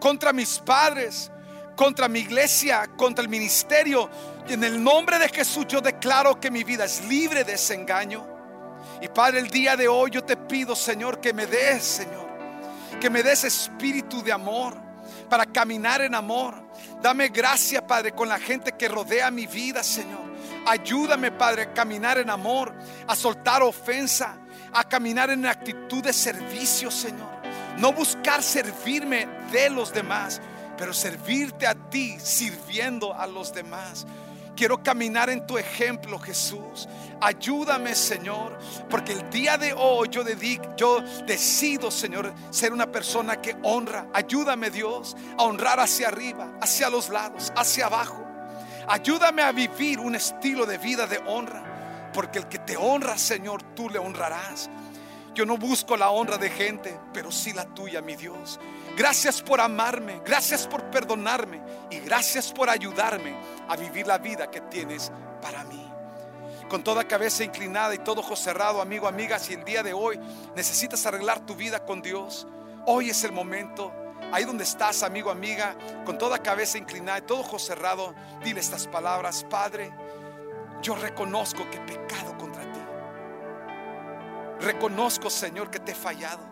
contra 0.00 0.32
mis 0.32 0.58
padres, 0.58 1.30
contra 1.74 2.08
mi 2.08 2.20
iglesia, 2.20 2.88
contra 2.96 3.22
el 3.22 3.28
ministerio. 3.28 4.08
Y 4.48 4.54
en 4.54 4.64
el 4.64 4.82
nombre 4.82 5.18
de 5.18 5.28
Jesús 5.28 5.66
yo 5.68 5.80
declaro 5.80 6.40
que 6.40 6.50
mi 6.50 6.64
vida 6.64 6.84
es 6.84 7.04
libre 7.04 7.44
de 7.44 7.54
ese 7.54 7.74
engaño. 7.74 8.26
Y 9.00 9.08
Padre, 9.08 9.40
el 9.40 9.48
día 9.48 9.76
de 9.76 9.88
hoy 9.88 10.10
yo 10.10 10.24
te 10.24 10.36
pido, 10.36 10.74
Señor, 10.74 11.20
que 11.20 11.32
me 11.32 11.46
des, 11.46 11.82
Señor, 11.82 12.26
que 13.00 13.10
me 13.10 13.22
des 13.22 13.44
espíritu 13.44 14.22
de 14.22 14.32
amor 14.32 14.85
para 15.28 15.46
caminar 15.46 16.00
en 16.00 16.14
amor. 16.14 16.54
Dame 17.02 17.28
gracia, 17.28 17.86
Padre, 17.86 18.12
con 18.12 18.28
la 18.28 18.38
gente 18.38 18.72
que 18.72 18.88
rodea 18.88 19.30
mi 19.30 19.46
vida, 19.46 19.82
Señor. 19.82 20.26
Ayúdame, 20.66 21.30
Padre, 21.30 21.62
a 21.62 21.72
caminar 21.72 22.18
en 22.18 22.30
amor, 22.30 22.74
a 23.06 23.14
soltar 23.14 23.62
ofensa, 23.62 24.36
a 24.72 24.84
caminar 24.84 25.30
en 25.30 25.46
actitud 25.46 26.02
de 26.02 26.12
servicio, 26.12 26.90
Señor. 26.90 27.28
No 27.78 27.92
buscar 27.92 28.42
servirme 28.42 29.28
de 29.52 29.70
los 29.70 29.92
demás, 29.92 30.40
pero 30.76 30.92
servirte 30.92 31.66
a 31.66 31.74
ti 31.74 32.16
sirviendo 32.18 33.14
a 33.14 33.26
los 33.26 33.52
demás. 33.52 34.06
Quiero 34.56 34.82
caminar 34.82 35.28
en 35.28 35.46
tu 35.46 35.58
ejemplo, 35.58 36.18
Jesús. 36.18 36.88
Ayúdame, 37.20 37.94
Señor, 37.94 38.58
porque 38.88 39.12
el 39.12 39.28
día 39.28 39.58
de 39.58 39.74
hoy 39.74 40.08
yo 40.10 40.24
dedico, 40.24 40.74
yo 40.76 41.02
decido, 41.26 41.90
Señor, 41.90 42.32
ser 42.50 42.72
una 42.72 42.90
persona 42.90 43.40
que 43.40 43.54
honra. 43.62 44.06
Ayúdame, 44.14 44.70
Dios, 44.70 45.14
a 45.38 45.42
honrar 45.42 45.78
hacia 45.78 46.08
arriba, 46.08 46.52
hacia 46.60 46.88
los 46.88 47.10
lados, 47.10 47.52
hacia 47.54 47.86
abajo. 47.86 48.24
Ayúdame 48.88 49.42
a 49.42 49.52
vivir 49.52 49.98
un 49.98 50.14
estilo 50.14 50.64
de 50.64 50.78
vida 50.78 51.06
de 51.06 51.18
honra, 51.26 52.10
porque 52.14 52.38
el 52.38 52.48
que 52.48 52.58
te 52.58 52.78
honra, 52.78 53.18
Señor, 53.18 53.62
tú 53.74 53.90
le 53.90 53.98
honrarás. 53.98 54.70
Yo 55.36 55.44
no 55.44 55.58
busco 55.58 55.98
la 55.98 56.08
honra 56.08 56.38
de 56.38 56.48
gente, 56.48 56.98
pero 57.12 57.30
sí 57.30 57.52
la 57.52 57.66
tuya, 57.66 58.00
mi 58.00 58.16
Dios. 58.16 58.58
Gracias 58.96 59.42
por 59.42 59.60
amarme, 59.60 60.22
gracias 60.24 60.66
por 60.66 60.84
perdonarme 60.90 61.60
y 61.90 61.98
gracias 61.98 62.50
por 62.50 62.70
ayudarme 62.70 63.36
a 63.68 63.76
vivir 63.76 64.06
la 64.06 64.16
vida 64.16 64.50
que 64.50 64.62
tienes 64.62 65.12
para 65.42 65.62
mí. 65.64 65.92
Con 66.70 66.82
toda 66.82 67.06
cabeza 67.06 67.44
inclinada 67.44 67.94
y 67.94 67.98
todo 67.98 68.22
ojo 68.22 68.34
cerrado, 68.34 68.80
amigo, 68.80 69.06
amiga, 69.06 69.38
si 69.38 69.52
el 69.52 69.62
día 69.62 69.82
de 69.82 69.92
hoy 69.92 70.18
necesitas 70.54 71.04
arreglar 71.04 71.40
tu 71.40 71.54
vida 71.54 71.84
con 71.84 72.00
Dios, 72.00 72.46
hoy 72.86 73.10
es 73.10 73.22
el 73.22 73.32
momento. 73.32 73.92
Ahí 74.32 74.44
donde 74.44 74.64
estás, 74.64 75.02
amigo, 75.02 75.30
amiga, 75.30 75.76
con 76.06 76.16
toda 76.16 76.38
cabeza 76.38 76.78
inclinada 76.78 77.18
y 77.18 77.22
todo 77.22 77.40
ojo 77.40 77.58
cerrado, 77.58 78.14
dile 78.42 78.60
estas 78.60 78.86
palabras, 78.86 79.44
Padre, 79.50 79.92
yo 80.80 80.96
reconozco 80.96 81.68
que 81.70 81.76
he 81.76 81.80
pecado 81.80 82.38
contra 82.38 82.62
ti. 82.72 82.75
Reconozco, 84.66 85.30
Señor, 85.30 85.70
que 85.70 85.78
te 85.78 85.92
he 85.92 85.94
fallado. 85.94 86.42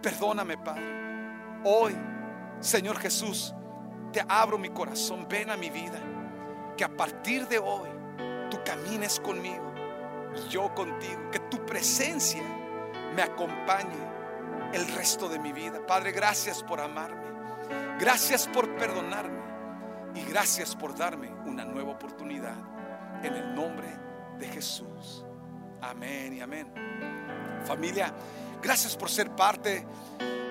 Perdóname, 0.00 0.56
Padre. 0.58 0.84
Hoy, 1.64 1.92
Señor 2.60 2.98
Jesús, 2.98 3.52
te 4.12 4.24
abro 4.28 4.58
mi 4.58 4.68
corazón, 4.68 5.26
ven 5.28 5.50
a 5.50 5.56
mi 5.56 5.68
vida. 5.68 5.98
Que 6.76 6.84
a 6.84 6.96
partir 6.96 7.48
de 7.48 7.58
hoy 7.58 7.88
tú 8.48 8.58
camines 8.64 9.18
conmigo 9.18 9.72
y 10.36 10.48
yo 10.50 10.72
contigo. 10.72 11.32
Que 11.32 11.40
tu 11.40 11.66
presencia 11.66 12.44
me 13.16 13.22
acompañe 13.22 13.98
el 14.72 14.86
resto 14.94 15.28
de 15.28 15.40
mi 15.40 15.52
vida. 15.52 15.84
Padre, 15.84 16.12
gracias 16.12 16.62
por 16.62 16.80
amarme. 16.80 17.26
Gracias 17.98 18.46
por 18.46 18.72
perdonarme. 18.76 19.42
Y 20.14 20.22
gracias 20.30 20.76
por 20.76 20.94
darme 20.94 21.28
una 21.44 21.64
nueva 21.64 21.90
oportunidad. 21.90 22.54
En 23.24 23.34
el 23.34 23.52
nombre 23.52 23.88
de 24.38 24.46
Jesús. 24.46 25.24
Amén 25.80 26.34
y 26.34 26.40
amén. 26.40 27.11
Familia, 27.64 28.12
gracias 28.62 28.96
por 28.96 29.10
ser 29.10 29.30
parte 29.30 29.86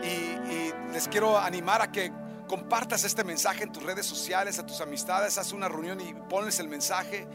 y, 0.04 0.32
les 0.92 1.08
quiero 1.08 1.38
animar 1.38 1.82
a 1.82 1.90
que 1.90 2.12
compartas 2.50 3.06
este 3.06 3.24
mensaje 3.24 3.64
en 3.64 3.72
tus 3.72 3.82
redes 3.82 4.06
sociales, 4.06 4.60
a 4.60 4.66
tus 4.66 4.82
amistades, 4.82 5.38
haz 5.38 5.54
una 5.54 5.70
reunión 5.70 6.02
y 6.02 6.14
ponles 6.14 6.60
el 6.60 6.68
mensaje. 6.68 7.26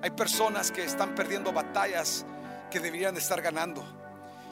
Hay 0.00 0.12
personas 0.12 0.72
que 0.72 0.82
están 0.82 1.14
perdiendo 1.14 1.52
batallas 1.52 2.24
que 2.70 2.80
deberían 2.80 3.12
de 3.12 3.20
estar 3.20 3.42
ganando. 3.42 4.01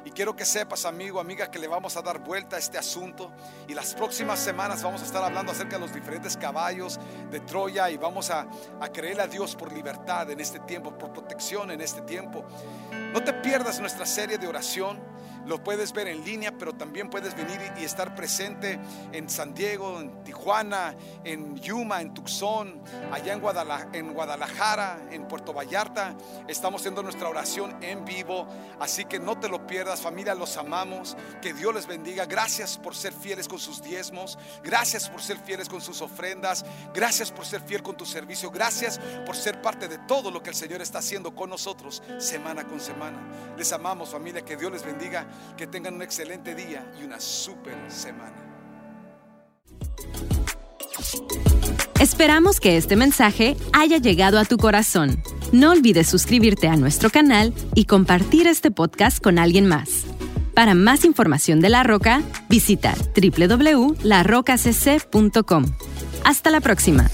Y 0.04 0.10
quiero 0.10 0.34
que 0.34 0.44
sepas, 0.44 0.84
amigo, 0.86 1.20
amiga, 1.20 1.50
que 1.50 1.58
le 1.58 1.68
vamos 1.68 1.96
a 1.96 2.02
dar 2.02 2.18
vuelta 2.20 2.56
a 2.56 2.58
este 2.58 2.78
asunto. 2.78 3.32
Y 3.68 3.74
las 3.74 3.94
próximas 3.94 4.38
semanas 4.38 4.82
vamos 4.82 5.02
a 5.02 5.04
estar 5.04 5.22
hablando 5.22 5.52
acerca 5.52 5.76
de 5.76 5.80
los 5.80 5.92
diferentes 5.92 6.36
caballos 6.36 6.98
de 7.30 7.40
Troya 7.40 7.90
y 7.90 7.96
vamos 7.96 8.30
a, 8.30 8.46
a 8.80 8.88
creerle 8.88 9.22
a 9.22 9.26
Dios 9.26 9.54
por 9.54 9.72
libertad 9.72 10.30
en 10.30 10.40
este 10.40 10.60
tiempo, 10.60 10.96
por 10.96 11.12
protección 11.12 11.70
en 11.70 11.80
este 11.80 12.00
tiempo. 12.02 12.44
No 13.12 13.22
te 13.22 13.32
pierdas 13.34 13.80
nuestra 13.80 14.06
serie 14.06 14.38
de 14.38 14.46
oración. 14.46 14.98
Lo 15.46 15.62
puedes 15.62 15.92
ver 15.92 16.08
en 16.08 16.24
línea, 16.24 16.52
pero 16.56 16.72
también 16.74 17.10
puedes 17.10 17.34
venir 17.34 17.60
y 17.78 17.84
estar 17.84 18.14
presente 18.14 18.78
en 19.12 19.28
San 19.28 19.54
Diego, 19.54 20.00
en 20.00 20.22
Tijuana, 20.22 20.94
en 21.24 21.56
Yuma, 21.58 22.00
en 22.00 22.14
Tucson, 22.14 22.80
allá 23.12 23.32
en 23.32 23.40
Guadalajara, 23.40 23.90
en, 23.92 24.12
Guadalajara, 24.12 25.00
en 25.10 25.26
Puerto 25.26 25.52
Vallarta. 25.52 26.14
Estamos 26.48 26.82
haciendo 26.82 27.02
nuestra 27.02 27.28
oración 27.28 27.76
en 27.82 28.04
vivo, 28.04 28.46
así 28.78 29.04
que 29.04 29.18
no 29.18 29.38
te 29.38 29.48
lo 29.48 29.66
pierdas, 29.66 30.00
familia, 30.00 30.34
los 30.34 30.56
amamos. 30.56 31.16
Que 31.42 31.52
Dios 31.52 31.74
les 31.74 31.86
bendiga. 31.86 32.26
Gracias 32.26 32.78
por 32.78 32.94
ser 32.94 33.12
fieles 33.12 33.48
con 33.48 33.58
sus 33.58 33.82
diezmos. 33.82 34.38
Gracias 34.62 35.08
por 35.08 35.22
ser 35.22 35.38
fieles 35.38 35.68
con 35.68 35.80
sus 35.80 36.00
ofrendas. 36.02 36.64
Gracias 36.94 37.30
por 37.30 37.46
ser 37.46 37.60
fiel 37.60 37.82
con 37.82 37.96
tu 37.96 38.06
servicio. 38.06 38.50
Gracias 38.50 39.00
por 39.26 39.36
ser 39.36 39.60
parte 39.62 39.88
de 39.88 39.98
todo 39.98 40.30
lo 40.30 40.42
que 40.42 40.50
el 40.50 40.56
Señor 40.56 40.80
está 40.82 40.98
haciendo 40.98 41.34
con 41.34 41.50
nosotros 41.50 42.02
semana 42.18 42.64
con 42.64 42.80
semana. 42.80 43.18
Les 43.56 43.72
amamos, 43.72 44.10
familia. 44.10 44.42
Que 44.42 44.56
Dios 44.56 44.72
les 44.72 44.84
bendiga. 44.84 45.26
Que 45.56 45.66
tengan 45.66 45.94
un 45.94 46.02
excelente 46.02 46.54
día 46.54 46.92
y 47.00 47.04
una 47.04 47.20
super 47.20 47.76
semana. 47.88 48.50
Esperamos 52.00 52.60
que 52.60 52.76
este 52.76 52.96
mensaje 52.96 53.56
haya 53.72 53.98
llegado 53.98 54.38
a 54.38 54.44
tu 54.44 54.56
corazón. 54.56 55.22
No 55.52 55.70
olvides 55.70 56.08
suscribirte 56.08 56.68
a 56.68 56.76
nuestro 56.76 57.10
canal 57.10 57.52
y 57.74 57.84
compartir 57.84 58.46
este 58.46 58.70
podcast 58.70 59.22
con 59.22 59.38
alguien 59.38 59.66
más. 59.66 60.06
Para 60.54 60.74
más 60.74 61.04
información 61.04 61.60
de 61.60 61.68
La 61.68 61.82
Roca, 61.82 62.22
visita 62.48 62.94
www.larocacc.com. 63.14 65.64
Hasta 66.24 66.50
la 66.50 66.60
próxima. 66.60 67.10